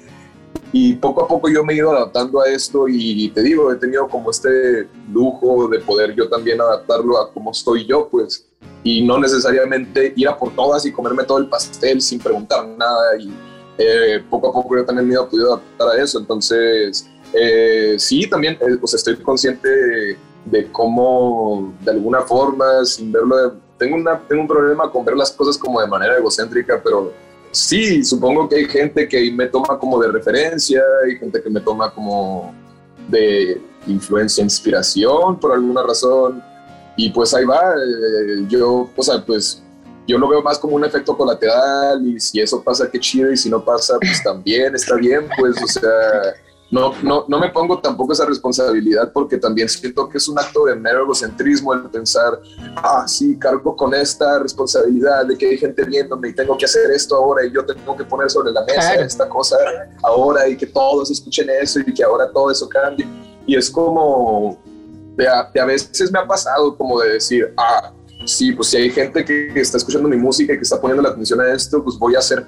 y 0.73 0.95
poco 0.95 1.25
a 1.25 1.29
poco 1.29 1.51
yo 1.51 1.63
me 1.63 1.75
he 1.75 1.77
ido 1.77 1.93
adaptando 1.93 2.41
a 2.41 2.49
esto 2.49 2.87
y 2.89 3.29
te 3.31 3.43
digo, 3.43 3.71
he 3.71 3.77
tenido 3.77 4.09
como 4.09 4.31
este 4.31 4.89
lujo 5.13 5.69
de 5.69 5.81
poder 5.81 6.15
yo 6.15 6.29
también 6.29 6.61
adaptarlo 6.61 7.21
a 7.21 7.31
cómo 7.31 7.51
estoy 7.51 7.87
yo, 7.87 8.09
pues 8.09 8.47
y 8.83 9.03
no 9.03 9.19
necesariamente 9.19 10.13
ir 10.17 10.29
a 10.29 10.37
por 10.37 10.55
todas 10.55 10.85
y 10.87 10.93
comerme 10.93 11.25
todo 11.25 11.39
el 11.39 11.49
pastel 11.49 12.01
sin 12.01 12.19
preguntar 12.19 12.67
nada 12.67 13.17
y 13.19 13.31
eh, 13.79 14.25
poco 14.29 14.49
a 14.49 14.53
poco 14.53 14.77
yo 14.77 14.85
también 14.85 15.09
me 15.09 15.15
he 15.15 15.19
podido 15.19 15.55
adaptar 15.55 15.89
a 15.91 16.03
eso, 16.03 16.19
entonces 16.19 17.07
eh, 17.35 17.97
sí, 17.99 18.29
también 18.29 18.55
eh, 18.55 18.77
pues 18.81 18.95
estoy 18.95 19.17
consciente 19.17 19.69
de, 20.45 20.73
cómo 20.73 21.73
de 21.81 21.91
alguna 21.91 22.23
forma, 22.23 22.85
sin 22.85 23.13
verlo, 23.13 23.57
tengo, 23.79 23.97
una, 23.97 24.19
tengo 24.21 24.43
un 24.43 24.49
problema 24.49 24.91
con 24.91 25.05
ver 25.05 25.17
las 25.17 25.33
cosas 25.33 25.59
como 25.59 25.81
de 25.81 25.87
manera 25.87 26.17
egocéntrica, 26.17 26.81
pero 26.83 27.13
sí, 27.53 28.03
supongo 28.05 28.49
que 28.49 28.57
hay 28.57 28.65
gente 28.65 29.09
que 29.09 29.31
me 29.31 29.47
toma 29.47 29.79
como 29.79 30.01
de 30.01 30.11
referencia, 30.11 30.83
hay 31.05 31.17
gente 31.17 31.41
que 31.41 31.51
me 31.51 31.61
toma 31.61 31.93
como 31.95 32.53
de 33.09 33.61
influencia, 33.87 34.43
inspiración 34.43 35.39
por 35.39 35.53
alguna 35.53 35.83
razón. 35.83 36.43
Y 36.97 37.11
pues 37.11 37.33
ahí 37.33 37.45
va, 37.45 37.75
eh, 37.75 38.45
yo, 38.49 38.91
o 38.95 39.03
sea, 39.03 39.25
pues 39.25 39.63
yo 40.07 40.19
lo 40.19 40.29
veo 40.29 40.43
más 40.43 40.59
como 40.59 40.77
un 40.77 40.85
efecto 40.85 41.17
colateral 41.17 42.05
y 42.07 42.19
si 42.19 42.41
eso 42.41 42.63
pasa, 42.63 42.91
qué 42.91 42.99
chido, 42.99 43.33
y 43.33 43.37
si 43.37 43.49
no 43.49 43.65
pasa, 43.65 43.97
pues 44.01 44.23
también 44.23 44.75
está 44.75 44.97
bien, 44.97 45.29
pues, 45.39 45.57
o 45.63 45.67
sea, 45.67 46.35
no, 46.73 46.95
no, 47.03 47.27
no 47.29 47.39
me 47.39 47.51
pongo 47.51 47.79
tampoco 47.81 48.15
esa 48.15 48.25
responsabilidad 48.25 49.13
porque 49.13 49.37
también 49.37 49.69
siento 49.69 50.09
que 50.09 50.17
es 50.17 50.27
un 50.27 50.39
acto 50.39 50.65
de 50.65 50.75
mero 50.75 51.03
egocentrismo 51.03 51.75
el 51.75 51.83
pensar, 51.91 52.41
ah, 52.77 53.05
sí, 53.07 53.39
cargo 53.39 53.77
con 53.77 53.93
esta 53.93 54.39
responsabilidad 54.39 55.27
de 55.27 55.37
que 55.37 55.51
hay 55.51 55.59
gente 55.59 55.85
viéndome 55.85 56.31
y 56.31 56.35
tengo 56.35 56.57
que 56.57 56.65
hacer 56.65 56.91
esto 56.91 57.15
ahora 57.15 57.45
y 57.45 57.53
yo 57.53 57.63
tengo 57.67 57.95
que 57.95 58.05
poner 58.05 58.31
sobre 58.31 58.53
la 58.53 58.65
mesa 58.65 58.95
esta 58.95 59.29
cosa 59.29 59.57
ahora 60.03 60.49
y 60.49 60.57
que 60.57 60.67
todos 60.67 61.11
escuchen 61.11 61.51
eso 61.61 61.79
y 61.81 61.93
que 61.93 62.03
ahora 62.03 62.33
todo 62.33 62.51
eso 62.51 62.67
cambie. 62.71 63.07
Y 63.47 63.55
es 63.55 63.71
como, 63.71 64.59
de 65.15 65.29
a, 65.29 65.67
veces 65.67 66.11
me 66.11 66.21
ha 66.21 66.27
pasado 66.27 66.75
como 66.75 67.01
de 67.01 67.13
decir, 67.15 67.53
ah, 67.59 67.93
sí, 68.25 68.51
pues 68.53 68.69
si 68.69 68.79
hay 68.79 68.91
gente 68.91 69.23
que, 69.23 69.53
está 69.61 69.77
escuchando 69.77 70.09
mi 70.09 70.17
música 70.17 70.55
y 70.55 70.57
que 70.57 70.63
está 70.63 70.81
poniendo 70.81 71.03
la 71.03 71.11
atención 71.11 71.39
a 71.43 71.53
esto, 71.53 71.85
pues 71.85 71.99
voy 71.99 72.15
a 72.15 72.21
hacer 72.21 72.47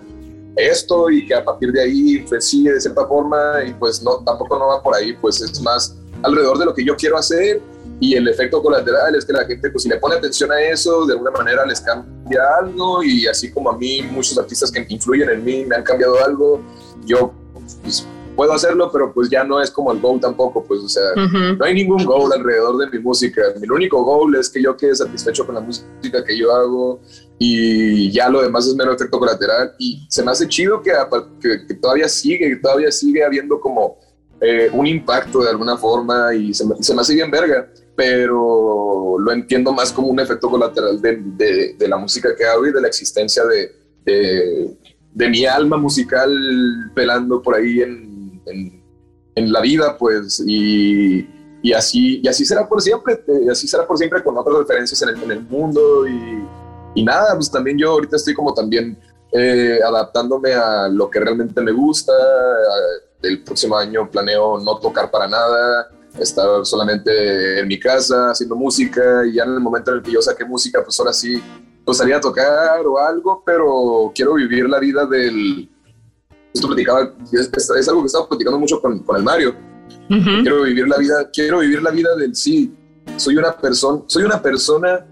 esto 0.57 1.11
y 1.11 1.27
que 1.27 1.35
a 1.35 1.45
partir 1.45 1.73
de 1.73 1.83
ahí 1.83 2.25
pues 2.29 2.47
sigue 2.47 2.73
de 2.73 2.81
cierta 2.81 3.07
forma 3.07 3.65
y 3.67 3.73
pues 3.75 4.03
no, 4.03 4.17
tampoco 4.25 4.59
no 4.59 4.69
va 4.69 4.83
por 4.83 4.95
ahí, 4.95 5.13
pues 5.15 5.41
es 5.41 5.61
más 5.61 5.97
alrededor 6.23 6.59
de 6.59 6.65
lo 6.65 6.75
que 6.75 6.85
yo 6.85 6.97
quiero 6.97 7.19
hacer 7.19 7.61
y 8.01 8.15
el 8.17 8.27
efecto 8.29 8.63
colateral 8.63 9.15
es 9.15 9.25
que 9.25 9.33
la 9.33 9.45
gente 9.45 9.71
pues 9.71 9.83
si 9.83 9.89
le 9.89 9.97
pone 9.97 10.17
atención 10.17 10.51
a 10.53 10.61
eso 10.61 11.07
de 11.07 11.13
alguna 11.13 11.31
manera 11.31 11.65
les 11.67 11.81
cambia 11.81 12.41
algo 12.61 13.03
y 13.03 13.27
así 13.27 13.51
como 13.51 13.71
a 13.71 13.77
mí 13.77 14.03
muchos 14.03 14.37
artistas 14.39 14.71
que 14.71 14.85
influyen 14.89 15.31
en 15.31 15.45
mí 15.45 15.65
me 15.65 15.77
han 15.77 15.83
cambiado 15.83 16.23
algo, 16.25 16.61
yo 17.05 17.33
pues, 17.83 18.07
puedo 18.35 18.53
hacerlo, 18.53 18.91
pero 18.93 19.13
pues 19.13 19.31
ya 19.31 19.45
no 19.45 19.61
es 19.61 19.71
como 19.71 19.93
el 19.93 20.01
goal 20.01 20.21
tampoco, 20.21 20.65
pues, 20.65 20.81
o 20.81 20.89
sea, 20.89 21.03
no 21.15 21.65
hay 21.65 21.75
ningún 21.75 22.05
goal 22.05 22.33
alrededor 22.33 22.79
de 22.79 22.91
mi 22.91 23.03
música. 23.03 23.43
Mi 23.61 23.69
único 23.69 24.03
goal 24.03 24.35
es 24.37 24.49
que 24.49 24.63
yo 24.63 24.77
quede 24.77 24.95
satisfecho 24.95 25.47
con 25.47 25.55
la 25.55 25.61
música 25.61 26.25
que 26.25 26.37
yo 26.37 26.55
hago 26.55 27.01
y 27.39 28.11
ya 28.11 28.29
lo 28.29 28.43
demás 28.43 28.67
es 28.67 28.75
mero 28.75 28.93
efecto 28.93 29.19
colateral. 29.19 29.75
Y 29.79 30.07
se 30.09 30.23
me 30.23 30.31
hace 30.31 30.49
chido 30.49 30.83
que, 30.83 30.93
que, 31.41 31.75
todavía 31.75 32.09
sigue, 32.09 32.49
que 32.49 32.57
todavía 32.57 32.91
sigue 32.91 33.25
habiendo 33.25 33.61
como 33.61 33.99
eh, 34.41 34.69
un 34.73 34.87
impacto 34.87 35.43
de 35.43 35.51
alguna 35.51 35.77
forma 35.77 36.35
y 36.35 36.53
se 36.53 36.67
me, 36.67 36.75
se 36.83 36.95
me 36.95 37.01
hace 37.01 37.15
bien 37.15 37.31
verga, 37.31 37.69
pero 37.97 39.17
lo 39.19 39.33
entiendo 39.33 39.73
más 39.73 39.93
como 39.93 40.09
un 40.09 40.21
efecto 40.21 40.51
colateral 40.51 41.01
de, 41.01 41.17
de, 41.17 41.75
de 41.79 41.89
la 41.89 41.97
música 41.97 42.35
que 42.37 42.45
hago 42.45 42.67
y 42.67 42.73
de 42.73 42.81
la 42.81 42.89
existencia 42.89 43.45
de, 43.45 43.73
de, 44.05 44.77
de 45.13 45.29
mi 45.29 45.47
alma 45.47 45.77
musical 45.77 46.31
pelando 46.95 47.41
por 47.41 47.55
ahí 47.55 47.81
en 47.81 48.14
en, 48.47 49.53
la 49.53 49.61
vida, 49.61 49.97
pues, 49.99 50.43
y, 50.47 51.27
y, 51.63 51.73
así, 51.73 52.21
y 52.23 52.29
así 52.29 52.45
será 52.45 52.69
por 52.69 52.81
siempre, 52.81 53.23
y 53.45 53.49
así 53.49 53.67
será 53.67 53.87
por 53.87 53.99
siempre 53.99 54.23
con 54.23 54.37
otras 54.39 54.59
referencias 54.59 55.01
en 55.03 55.09
el, 55.11 55.23
en 55.23 55.31
el 55.33 55.41
mundo 55.43 56.07
y, 56.07 56.45
y, 56.95 57.05
nada, 57.05 57.35
pues 57.35 57.51
también 57.51 57.77
yo 57.79 57.91
ahorita 57.91 58.17
estoy 58.17 58.35
como 58.35 58.55
también 58.55 58.97
eh, 59.33 59.81
adaptándome 59.85 60.53
a 60.53 60.89
lo 60.89 61.11
que 61.11 61.19
realmente 61.19 61.61
me 61.61 61.73
gusta, 61.73 62.13
el 63.23 63.43
próximo 63.43 63.77
año 63.77 64.09
planeo 64.11 64.61
no 64.61 64.79
tocar 64.79 65.11
para 65.11 65.27
nada, 65.27 65.89
estar 66.19 66.65
solamente 66.65 67.61
en 67.61 67.67
mi 67.67 67.79
casa 67.81 68.31
haciendo 68.31 68.55
música 68.55 69.27
y 69.27 69.35
ya 69.35 69.45
en 69.45 69.55
el 69.55 69.61
momento 69.61 69.91
en 69.91 69.99
el 69.99 70.03
que 70.03 70.13
yo 70.13 70.23
saque 70.23 70.45
música, 70.45 70.83
pues 70.85 70.99
ahora 71.01 71.13
sí, 71.13 71.43
pues 71.85 71.99
salía 71.99 72.19
a 72.19 72.21
tocar 72.21 72.87
o 72.87 72.99
algo, 72.99 73.43
pero 73.45 74.13
quiero 74.15 74.35
vivir 74.35 74.69
la 74.69 74.79
vida 74.79 75.07
del, 75.07 75.69
esto 76.55 76.69
platicaba, 76.69 77.13
es, 77.33 77.89
algo 77.89 78.03
que 78.03 78.07
estaba 78.07 78.29
platicando 78.29 78.59
mucho 78.59 78.81
con, 78.81 79.01
con 79.01 79.17
el 79.17 79.23
Mario. 79.25 79.55
Quiero 80.09 80.63
vivir 80.63 80.87
la 80.87 80.99
vida, 80.99 81.31
quiero 81.33 81.59
vivir 81.59 81.83
la 81.83 81.91
vida 81.91 82.15
del 82.17 82.35
sí. 82.35 82.73
Soy 83.17 83.37
una 83.37 83.53
persona, 83.57 84.03
soy 84.07 84.23
una 84.23 84.41
persona 84.41 85.05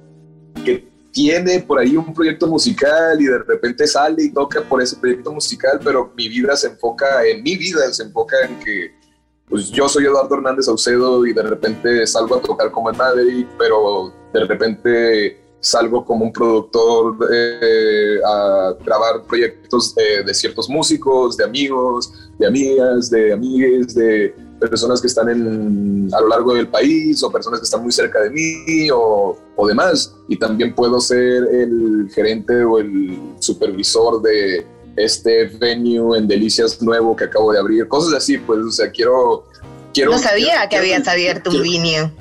que 0.65 0.89
tiene 1.11 1.61
por 1.61 1.79
ahí 1.79 1.97
un 1.97 2.15
proyecto 2.15 2.47
musical 2.47 3.21
y 3.21 3.27
de 3.27 3.39
repente 3.39 3.87
sale 3.87 4.25
y 4.25 4.33
toca 4.33 4.63
por 4.63 4.81
ese 4.81 4.97
proyecto 4.97 5.33
musical, 5.33 5.81
pero 5.83 6.13
mi 6.17 6.29
vida 6.29 6.57
se 6.57 6.69
enfoca 6.69 7.27
en 7.27 7.43
mi 7.43 7.57
vida, 7.57 7.93
se 7.93 8.05
enfoca 8.05 8.37
en 8.49 8.59
que 8.61 8.95
pues 9.49 9.71
yo 9.71 9.89
soy 9.89 10.07
Eduardo 10.07 10.37
Hernández 10.37 10.67
Saucedo 10.67 11.27
y 11.27 11.35
de 11.35 11.43
repente 11.43 12.07
salgo 12.07 12.37
a 12.37 12.41
tocar 12.41 12.71
como 12.71 12.91
en 12.91 12.97
Madrid, 12.97 13.47
pero 13.59 14.13
de 14.33 14.45
repente 14.45 15.42
salgo 15.63 16.05
como 16.05 16.25
un 16.25 16.33
productor 16.33 17.17
eh, 17.33 18.19
a 18.27 18.75
grabar 18.85 19.23
proyectos 19.23 19.95
de, 19.95 20.35
ciertos 20.35 20.69
músicos, 20.69 21.37
de 21.37 21.45
amigos, 21.45 22.13
de 22.39 22.47
amigas, 22.47 23.11
de 23.11 23.33
amigues, 23.33 23.95
de 23.95 24.35
personas 24.61 25.01
que 25.01 25.07
están 25.07 25.29
en, 25.29 26.09
a 26.13 26.21
lo 26.21 26.29
largo 26.29 26.55
del 26.55 26.69
país 26.69 27.23
o 27.23 27.31
personas 27.31 27.61
que 27.61 27.65
están 27.65 27.83
muy 27.83 27.93
cerca 27.93 28.21
de 28.21 28.31
mí 28.31 28.91
o, 28.93 29.39
o 29.57 29.67
demás. 29.67 30.15
Y 30.29 30.37
también 30.37 30.75
puedo 30.75 31.01
ser 31.01 31.45
el 31.45 32.11
gerente 32.13 32.65
o 32.65 32.79
el 32.79 33.19
supervisor 33.39 34.21
de 34.21 34.67
este 34.97 35.47
venue 35.47 36.19
en 36.19 36.27
Delicias 36.27 36.83
nuevo 36.83 37.15
que 37.15 37.25
acabo 37.25 37.53
de 37.53 37.61
abrir, 37.61 37.87
cosas 37.89 38.15
así, 38.15 38.37
pues, 38.39 38.59
o 38.59 38.71
sea, 38.71 38.91
quiero... 38.91 39.47
quiero 39.95 40.11
no 40.11 40.19
sabía 40.19 40.69
que 40.69 40.77
habías 40.77 41.07
abierto 41.07 41.51
un 41.51 41.63
venue. 41.63 42.13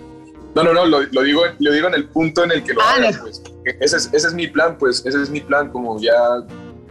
No, 0.54 0.64
no, 0.64 0.74
no, 0.74 0.86
lo, 0.86 1.00
digo, 1.24 1.44
lo 1.60 1.72
digo 1.72 1.88
en 1.88 1.94
el 1.94 2.10
punto 2.10 2.44
en 2.44 2.52
el 2.52 2.64
que 2.64 2.74
lo 2.74 2.82
ah, 2.82 2.96
pues. 3.22 3.42
Ese 3.80 3.98
es, 3.98 4.10
ese 4.12 4.28
es 4.28 4.34
mi 4.34 4.48
plan, 4.48 4.78
pues, 4.78 5.06
ese 5.06 5.22
es 5.22 5.30
mi 5.30 5.40
plan, 5.40 5.72
como 5.72 6.00
ya 6.00 6.14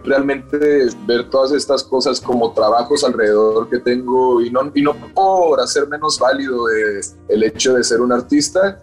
realmente 0.05 0.87
ver 1.07 1.29
todas 1.29 1.53
estas 1.53 1.83
cosas 1.85 2.21
como 2.21 2.53
trabajos 2.53 3.05
alrededor 3.05 3.69
que 3.69 3.79
tengo 3.79 4.41
y 4.41 4.51
no, 4.51 4.71
y 4.75 4.83
no 4.83 4.95
por 5.15 5.61
hacer 5.61 5.87
menos 5.89 6.19
válido 6.19 6.67
el 7.29 7.43
hecho 7.43 7.75
de 7.75 7.85
ser 7.85 8.01
un 8.01 8.13
artista, 8.13 8.81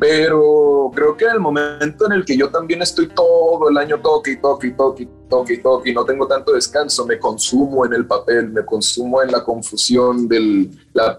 pero 0.00 0.90
creo 0.94 1.16
que 1.16 1.26
en 1.26 1.32
el 1.32 1.40
momento 1.40 2.06
en 2.06 2.12
el 2.12 2.24
que 2.24 2.36
yo 2.36 2.48
también 2.48 2.82
estoy 2.82 3.08
todo 3.08 3.68
el 3.68 3.76
año 3.76 4.00
toque 4.00 4.32
y 4.32 4.40
toque 4.40 4.68
y 4.68 4.72
toque 4.72 5.02
y 5.04 5.08
toque 5.28 5.54
y 5.54 5.62
toque 5.62 5.90
y 5.90 5.94
no 5.94 6.04
tengo 6.04 6.26
tanto 6.26 6.52
descanso, 6.52 7.06
me 7.06 7.18
consumo 7.18 7.84
en 7.84 7.92
el 7.92 8.06
papel, 8.06 8.50
me 8.50 8.64
consumo 8.64 9.22
en 9.22 9.30
la 9.30 9.44
confusión 9.44 10.26
del, 10.26 10.70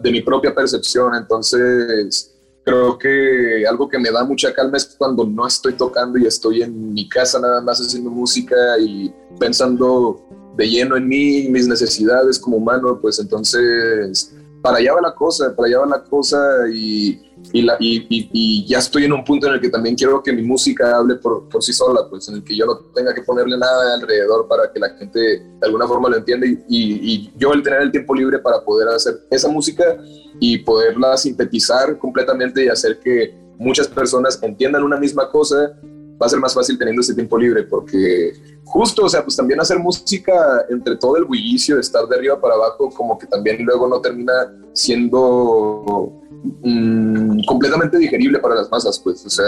de 0.01 0.11
mi 0.11 0.21
propia 0.21 0.53
percepción, 0.53 1.15
entonces 1.15 2.35
creo 2.63 2.97
que 2.97 3.65
algo 3.67 3.89
que 3.89 3.97
me 3.97 4.11
da 4.11 4.23
mucha 4.23 4.53
calma 4.53 4.77
es 4.77 4.95
cuando 4.97 5.25
no 5.25 5.47
estoy 5.47 5.73
tocando 5.73 6.17
y 6.17 6.25
estoy 6.25 6.61
en 6.61 6.93
mi 6.93 7.07
casa 7.09 7.39
nada 7.39 7.61
más 7.61 7.79
haciendo 7.79 8.09
música 8.09 8.55
y 8.79 9.13
pensando 9.39 10.21
de 10.55 10.69
lleno 10.69 10.97
en 10.97 11.07
mí, 11.07 11.47
mis 11.49 11.67
necesidades 11.67 12.37
como 12.37 12.57
humano, 12.57 12.99
pues 13.01 13.19
entonces 13.19 14.35
para 14.61 14.77
allá 14.77 14.93
va 14.93 15.01
la 15.01 15.15
cosa, 15.15 15.55
para 15.55 15.67
allá 15.67 15.79
va 15.79 15.85
la 15.87 16.03
cosa 16.03 16.37
y 16.71 17.30
y, 17.53 17.61
la, 17.63 17.75
y, 17.79 18.05
y, 18.09 18.65
ya 18.65 18.79
estoy 18.79 19.05
en 19.05 19.13
un 19.13 19.23
punto 19.23 19.47
en 19.47 19.53
el 19.53 19.61
que 19.61 19.69
también 19.69 19.95
quiero 19.95 20.21
que 20.23 20.31
mi 20.31 20.41
música 20.41 20.97
hable 20.97 21.15
por, 21.15 21.49
por, 21.49 21.61
sí 21.61 21.73
sola, 21.73 22.01
pues 22.09 22.27
en 22.29 22.35
el 22.35 22.43
que 22.43 22.55
yo 22.55 22.65
no 22.65 22.77
tenga 22.93 23.13
que 23.13 23.21
ponerle 23.21 23.57
nada 23.57 23.93
alrededor 23.93 24.47
para 24.47 24.71
que 24.71 24.79
la 24.79 24.89
gente 24.91 25.19
de 25.19 25.59
alguna 25.61 25.87
forma 25.87 26.09
lo 26.09 26.17
entienda 26.17 26.47
y, 26.47 26.63
y, 26.67 27.33
yo 27.37 27.53
el 27.53 27.63
tener 27.63 27.81
el 27.81 27.91
tiempo 27.91 28.15
libre 28.15 28.39
para 28.39 28.63
poder 28.63 28.87
hacer 28.89 29.21
esa 29.29 29.49
música 29.49 29.97
y 30.39 30.59
poderla 30.59 31.17
sintetizar 31.17 31.97
completamente 31.97 32.65
y 32.65 32.67
hacer 32.69 32.99
que 32.99 33.33
muchas 33.57 33.87
personas 33.87 34.41
entiendan 34.41 34.83
una 34.83 34.97
misma 34.97 35.29
cosa, 35.29 35.73
va 36.21 36.25
a 36.25 36.29
ser 36.29 36.39
más 36.39 36.53
fácil 36.53 36.77
teniendo 36.77 37.01
ese 37.01 37.15
tiempo 37.15 37.37
libre 37.37 37.63
porque 37.63 38.33
justo, 38.65 39.05
o 39.05 39.09
sea, 39.09 39.23
pues 39.23 39.35
también 39.35 39.59
hacer 39.59 39.79
música 39.79 40.65
entre 40.69 40.95
todo 40.95 41.17
el 41.17 41.25
bullicio, 41.25 41.75
de 41.75 41.81
estar 41.81 42.07
de 42.07 42.15
arriba 42.15 42.39
para 42.39 42.53
abajo, 42.53 42.89
como 42.89 43.17
que 43.17 43.27
también 43.27 43.63
luego 43.65 43.87
no 43.87 43.99
termina 43.99 44.31
siendo 44.73 46.21
Mm, 46.63 47.43
completamente 47.45 47.97
digerible 47.97 48.39
para 48.39 48.55
las 48.55 48.71
masas, 48.71 48.99
pues, 48.99 49.25
o 49.25 49.29
sea, 49.29 49.45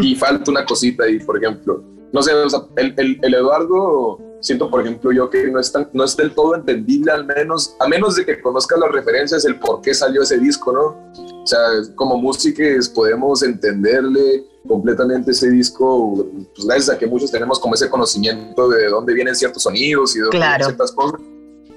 y 0.00 0.14
falta 0.14 0.50
una 0.50 0.64
cosita 0.64 1.04
ahí, 1.04 1.18
por 1.18 1.36
ejemplo, 1.36 1.82
no 2.16 2.22
sé, 2.22 2.32
o 2.32 2.48
sea, 2.48 2.60
el, 2.76 2.94
el, 3.20 3.34
Eduardo, 3.34 4.18
siento, 4.40 4.70
por 4.70 4.80
ejemplo, 4.80 5.12
yo 5.12 5.28
que 5.28 5.48
no 5.48 5.60
es, 5.60 5.70
no 5.92 6.02
es 6.02 6.16
del 6.16 6.34
todo 6.34 6.54
entendible, 6.54 7.12
al 7.12 7.26
menos, 7.26 7.76
a 7.78 7.86
menos 7.86 8.16
de 8.16 8.24
que 8.24 8.40
conozca 8.40 8.74
las 8.78 8.90
referencias, 8.90 9.44
el 9.44 9.58
por 9.58 9.82
qué 9.82 9.92
salió 9.92 10.22
ese 10.22 10.38
disco, 10.38 10.72
¿no? 10.72 11.12
O 11.42 11.46
sea, 11.46 11.60
como 11.94 12.16
músicos 12.16 12.88
podemos 12.88 13.42
entenderle 13.42 14.46
completamente 14.66 15.32
ese 15.32 15.50
disco, 15.50 16.26
pues 16.54 16.66
gracias 16.66 16.96
a 16.96 16.98
que 16.98 17.06
muchos 17.06 17.30
tenemos 17.30 17.60
como 17.60 17.74
ese 17.74 17.90
conocimiento 17.90 18.70
de 18.70 18.86
dónde 18.88 19.12
vienen 19.12 19.34
ciertos 19.34 19.64
sonidos 19.64 20.16
y 20.16 20.20
de 20.20 20.30
ciertas 20.30 20.92
cosas 20.92 21.20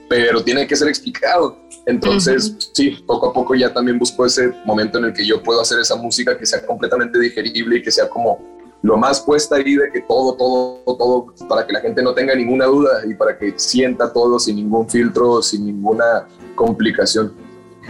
pero 0.10 0.44
tiene 0.44 0.68
que 0.68 0.76
ser 0.76 0.88
explicado. 0.88 1.56
Entonces, 1.86 2.72
sí, 2.74 2.98
poco 3.06 3.28
a 3.28 3.34
poco 3.34 3.54
ya 3.56 3.72
también 3.72 4.00
busco 4.00 4.26
ese 4.26 4.52
momento 4.66 4.98
en 4.98 5.06
el 5.06 5.14
que 5.14 5.26
yo 5.26 5.42
puedo 5.42 5.62
hacer 5.62 5.80
esa 5.80 5.96
música 5.96 6.38
que 6.38 6.46
sea 6.46 6.66
completamente 6.66 7.20
digerible 7.20 7.78
y 7.78 7.84
que 7.84 7.92
sea 7.92 8.10
como 8.10 8.49
lo 8.82 8.98
más 8.98 9.22
puesta 9.22 9.58
ahí 9.58 9.76
de 9.76 9.92
que 9.92 10.02
todo, 10.02 10.36
todo, 10.36 10.82
todo, 10.86 11.34
para 11.48 11.68
que 11.68 11.74
la 11.74 11.82
gente 11.82 12.02
no 12.02 12.14
tenga 12.14 12.34
ninguna 12.36 12.66
duda 12.66 13.02
y 13.06 13.14
para 13.14 13.38
que 13.38 13.54
sienta 13.58 14.12
todo 14.12 14.40
sin 14.40 14.56
ningún 14.56 14.90
filtro, 14.90 15.42
sin 15.42 15.66
ninguna 15.66 16.28
complicación. 16.56 17.34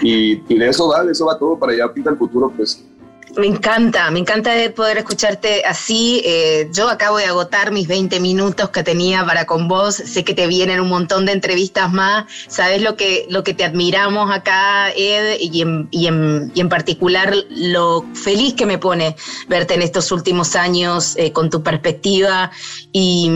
Y, 0.02 0.41
y 0.52 0.58
de 0.58 0.69
eso 0.69 0.89
va, 0.89 1.04
de 1.04 1.12
eso 1.12 1.25
va 1.25 1.38
todo 1.38 1.58
para 1.60 1.75
ya 1.75 1.91
pinta 1.91 2.10
el 2.10 2.17
futuro, 2.17 2.52
pues 2.56 2.84
me 3.38 3.48
encanta, 3.48 4.10
me 4.12 4.20
encanta 4.20 4.52
poder 4.76 4.98
escucharte 5.00 5.63
así. 5.65 6.22
Eh, 6.26 6.70
yo 6.74 6.89
acabo 6.89 7.18
de 7.18 7.26
agotar 7.26 7.72
mis 7.72 7.88
20 7.88 8.20
minutos 8.20 8.70
que 8.70 8.84
tenía 8.84 9.26
para 9.26 9.46
con 9.46 9.68
vos. 9.68 9.96
Sé 9.96 10.24
que 10.24 10.34
te 10.34 10.48
vienen 10.48 10.80
un 10.80 10.89
montón 10.89 11.26
de 11.26 11.34
entrevistas 11.34 11.92
más. 11.92 12.26
Sabes 12.48 12.82
lo 12.82 12.96
que, 12.96 13.26
lo 13.30 13.44
que 13.44 13.54
te 13.54 13.63
admiramos 13.63 14.32
acá, 14.32 14.92
Ed, 14.92 15.38
y 15.39 15.62
en, 15.62 15.88
y 15.92 16.08
en, 16.08 16.70
particular 16.70 17.34
lo 17.50 18.06
feliz 18.13 18.54
que 18.54 18.65
me 18.65 18.78
pone 18.78 19.15
verte 19.48 19.74
en 19.74 19.82
estos 19.82 20.12
últimos 20.12 20.56
años 20.56 21.15
eh, 21.18 21.32
con 21.32 21.50
tu 21.50 21.63
perspectiva 21.63 22.52
y, 22.92 23.32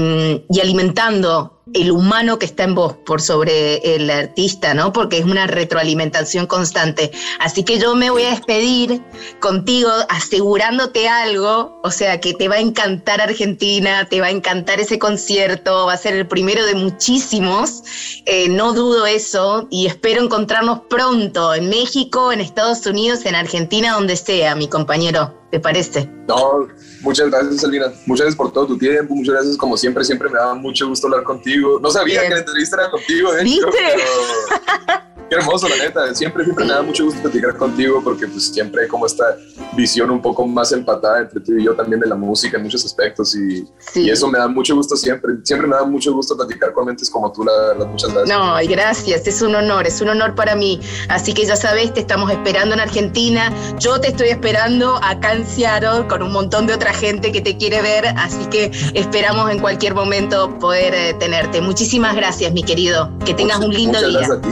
y 0.49 0.60
alimentando 0.60 1.52
el 1.73 1.91
humano 1.91 2.39
que 2.39 2.45
está 2.45 2.63
en 2.63 2.76
vos 2.76 2.95
por 3.06 3.21
sobre 3.21 3.78
el 3.95 4.10
artista, 4.10 4.73
¿no? 4.73 4.91
Porque 4.91 5.19
es 5.19 5.26
una 5.26 5.47
retroalimentación 5.47 6.45
constante. 6.45 7.12
Así 7.39 7.63
que 7.63 7.80
yo 7.80 7.95
me 7.95 8.10
voy 8.10 8.23
a 8.23 8.32
despedir 8.32 9.02
contigo 9.39 9.89
asegurándote 10.10 11.08
algo, 11.08 11.80
o 11.84 11.91
sea, 11.91 12.19
que 12.19 12.34
te 12.34 12.49
va 12.49 12.56
a 12.56 12.60
encantar 12.60 13.21
Argentina, 13.21 14.06
te 14.10 14.19
va 14.19 14.28
a 14.28 14.32
encantar 14.32 14.80
ese 14.80 14.99
concierto, 14.99 15.86
va 15.86 15.93
a 15.93 15.97
ser 15.97 16.15
el 16.15 16.28
primero 16.28 16.65
de 16.65 16.76
muchísimos, 16.76 17.84
eh, 18.26 18.49
no 18.49 18.73
dudo 18.73 19.06
eso, 19.06 19.67
y 19.71 19.88
espero 19.88 20.21
encontrarnos 20.21 20.82
pronto 20.89 21.54
en 21.54 21.69
México, 21.69 22.32
en 22.32 22.41
Estados 22.41 22.86
Unidos, 22.86 23.26
en 23.26 23.36
Argentina, 23.36 23.93
donde 23.93 24.17
sea, 24.17 24.56
mi 24.56 24.67
compañero. 24.67 25.42
¿Te 25.53 25.59
parece? 25.59 26.09
No, 26.27 26.67
muchas 27.01 27.29
gracias, 27.29 27.61
Salvina. 27.61 27.85
Muchas 28.07 28.25
gracias 28.25 28.35
por 28.35 28.51
todo 28.51 28.65
tu 28.65 28.75
tiempo. 28.75 29.13
Muchas 29.13 29.35
gracias, 29.35 29.55
como 29.55 29.77
siempre. 29.77 30.03
Siempre 30.03 30.27
me 30.27 30.39
da 30.39 30.55
mucho 30.55 30.87
gusto 30.87 31.05
hablar 31.05 31.21
contigo. 31.21 31.79
No 31.79 31.91
sabía 31.91 32.23
que 32.23 32.29
la 32.31 32.39
entrevista 32.39 32.81
era 32.81 32.89
contigo, 32.89 33.31
de 33.33 33.43
¿Viste? 33.43 33.67
Qué 35.29 35.36
hermoso, 35.36 35.67
la 35.67 35.77
neta. 35.77 36.13
Siempre, 36.13 36.43
siempre 36.43 36.65
me 36.65 36.73
da 36.73 36.81
mucho 36.81 37.05
gusto 37.05 37.21
platicar 37.21 37.57
contigo 37.57 38.01
porque 38.03 38.27
pues 38.27 38.45
siempre 38.45 38.83
hay 38.83 38.88
como 38.88 39.05
esta 39.05 39.38
visión 39.75 40.12
un 40.12 40.21
poco 40.21 40.45
más 40.45 40.71
empatada 40.71 41.21
entre 41.21 41.39
tú 41.39 41.53
y 41.53 41.63
yo 41.63 41.75
también 41.75 41.99
de 41.99 42.07
la 42.07 42.15
música 42.15 42.57
en 42.57 42.63
muchos 42.63 42.86
aspectos 42.86 43.36
y, 43.36 43.67
y 43.95 44.09
eso 44.09 44.27
me 44.27 44.38
da 44.38 44.47
mucho 44.47 44.75
gusto 44.75 44.95
siempre. 44.95 45.33
Siempre 45.43 45.67
me 45.67 45.75
da 45.75 45.83
mucho 45.86 46.13
gusto 46.13 46.36
platicar 46.36 46.73
con 46.73 46.86
mentes 46.86 47.09
como 47.09 47.31
tú, 47.31 47.43
la 47.43 47.51
verdad. 47.51 47.88
Muchas 47.88 48.13
gracias. 48.13 48.38
No, 48.38 48.62
y 48.62 48.67
gracias. 48.67 49.27
Es 49.27 49.41
un 49.41 49.55
honor, 49.55 49.88
es 49.88 50.01
un 50.01 50.09
honor 50.09 50.36
para 50.36 50.55
mí. 50.55 50.79
Así 51.09 51.33
que 51.33 51.45
ya 51.45 51.55
sabes, 51.55 51.93
te 51.93 52.01
estamos 52.01 52.31
esperando 52.31 52.73
en 52.75 52.81
Argentina. 52.81 53.51
Yo 53.79 53.99
te 53.99 54.09
estoy 54.09 54.29
esperando 54.29 54.99
acá 55.03 55.33
en 55.33 55.45
Seattle 55.45 56.07
con 56.07 56.21
un 56.21 56.31
montón 56.31 56.67
de 56.67 56.73
otra 56.73 56.93
gente 56.93 57.31
que 57.31 57.41
te 57.41 57.57
quiere 57.57 57.81
ver. 57.81 58.05
Así 58.17 58.45
que 58.47 58.71
esperamos 58.93 59.49
en 59.49 59.59
cualquier 59.59 59.95
momento 59.95 60.57
poder 60.59 60.93
eh, 60.93 61.13
tenerte. 61.19 61.62
Muchísimas 61.62 62.15
gracias, 62.15 62.51
mi 62.53 62.63
querido. 62.63 63.09
Que 63.25 63.33
tengas 63.33 63.59
un 63.59 63.73
lindo 63.73 63.99
día. 63.99 64.19
Gracias 64.19 64.38
a 64.38 64.41
ti, 64.41 64.49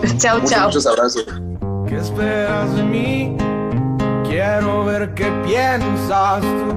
chao, 0.18 0.40
chao. 0.44 0.66
Muchos 0.66 0.86
abrazos. 0.86 1.26
¿Qué 1.88 1.96
esperas 1.96 2.74
de 2.74 2.82
mí? 2.82 3.36
Quiero 4.28 4.84
ver 4.84 5.12
qué 5.14 5.30
piensas 5.44 6.40
tú. 6.40 6.74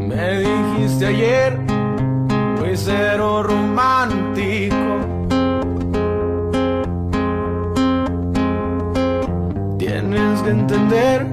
Me 0.00 0.40
dijiste 0.40 1.06
ayer, 1.06 1.58
muy 2.58 2.76
cero 2.76 3.42
romántico. 3.42 4.76
Tienes 9.78 10.42
que 10.42 10.50
entender, 10.50 11.27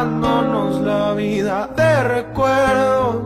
aturrándonos 0.00 0.80
la 0.80 1.12
vida 1.14 1.68
de 1.76 2.02
recuerdos. 2.04 3.16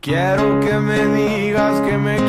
Quiero 0.00 0.60
que 0.60 0.74
me 0.80 1.06
digas 1.06 1.80
que 1.80 1.96
me 1.96 2.23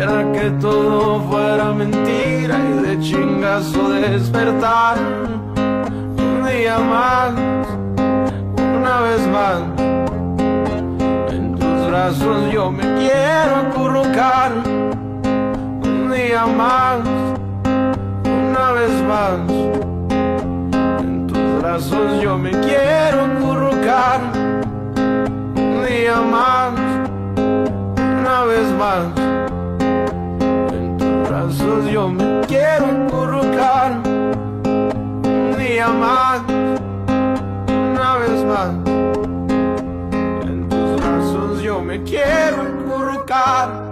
Quisiera 0.00 0.32
que 0.32 0.50
todo 0.62 1.20
fuera 1.28 1.74
mentira 1.74 2.58
y 2.58 2.86
de 2.86 3.00
chingazo 3.00 3.90
despertar. 3.90 4.96
Un 4.96 6.42
día 6.46 6.78
más, 6.78 7.32
una 8.78 9.00
vez 9.02 9.26
más. 9.28 9.60
En 11.30 11.54
tus 11.54 11.86
brazos 11.90 12.50
yo 12.50 12.72
me 12.72 12.82
quiero 12.82 13.56
acurrucar. 13.56 14.52
Un 14.64 16.10
día 16.10 16.46
más, 16.46 17.00
una 18.24 18.72
vez 18.72 19.02
más. 19.02 19.38
En 21.00 21.26
tus 21.26 21.60
brazos 21.60 22.22
yo 22.22 22.38
me 22.38 22.52
quiero 22.52 23.26
acurrucar. 23.26 24.20
Un 24.34 25.84
día 25.86 26.22
más, 26.22 26.72
una 27.36 28.44
vez 28.44 28.66
más 28.78 29.30
brazos 31.40 31.90
yo 31.90 32.08
me 32.08 32.40
quiero 32.46 32.86
acurrucar 32.86 34.02
un 34.04 35.56
día 35.58 35.88
más, 35.88 36.42
una 37.66 38.16
vez 38.18 38.44
más. 38.44 38.70
En 40.42 40.68
tus 40.68 41.00
brazos 41.00 41.62
yo 41.62 41.80
me 41.80 42.02
quiero 42.02 42.60
acurrucar. 42.60 43.89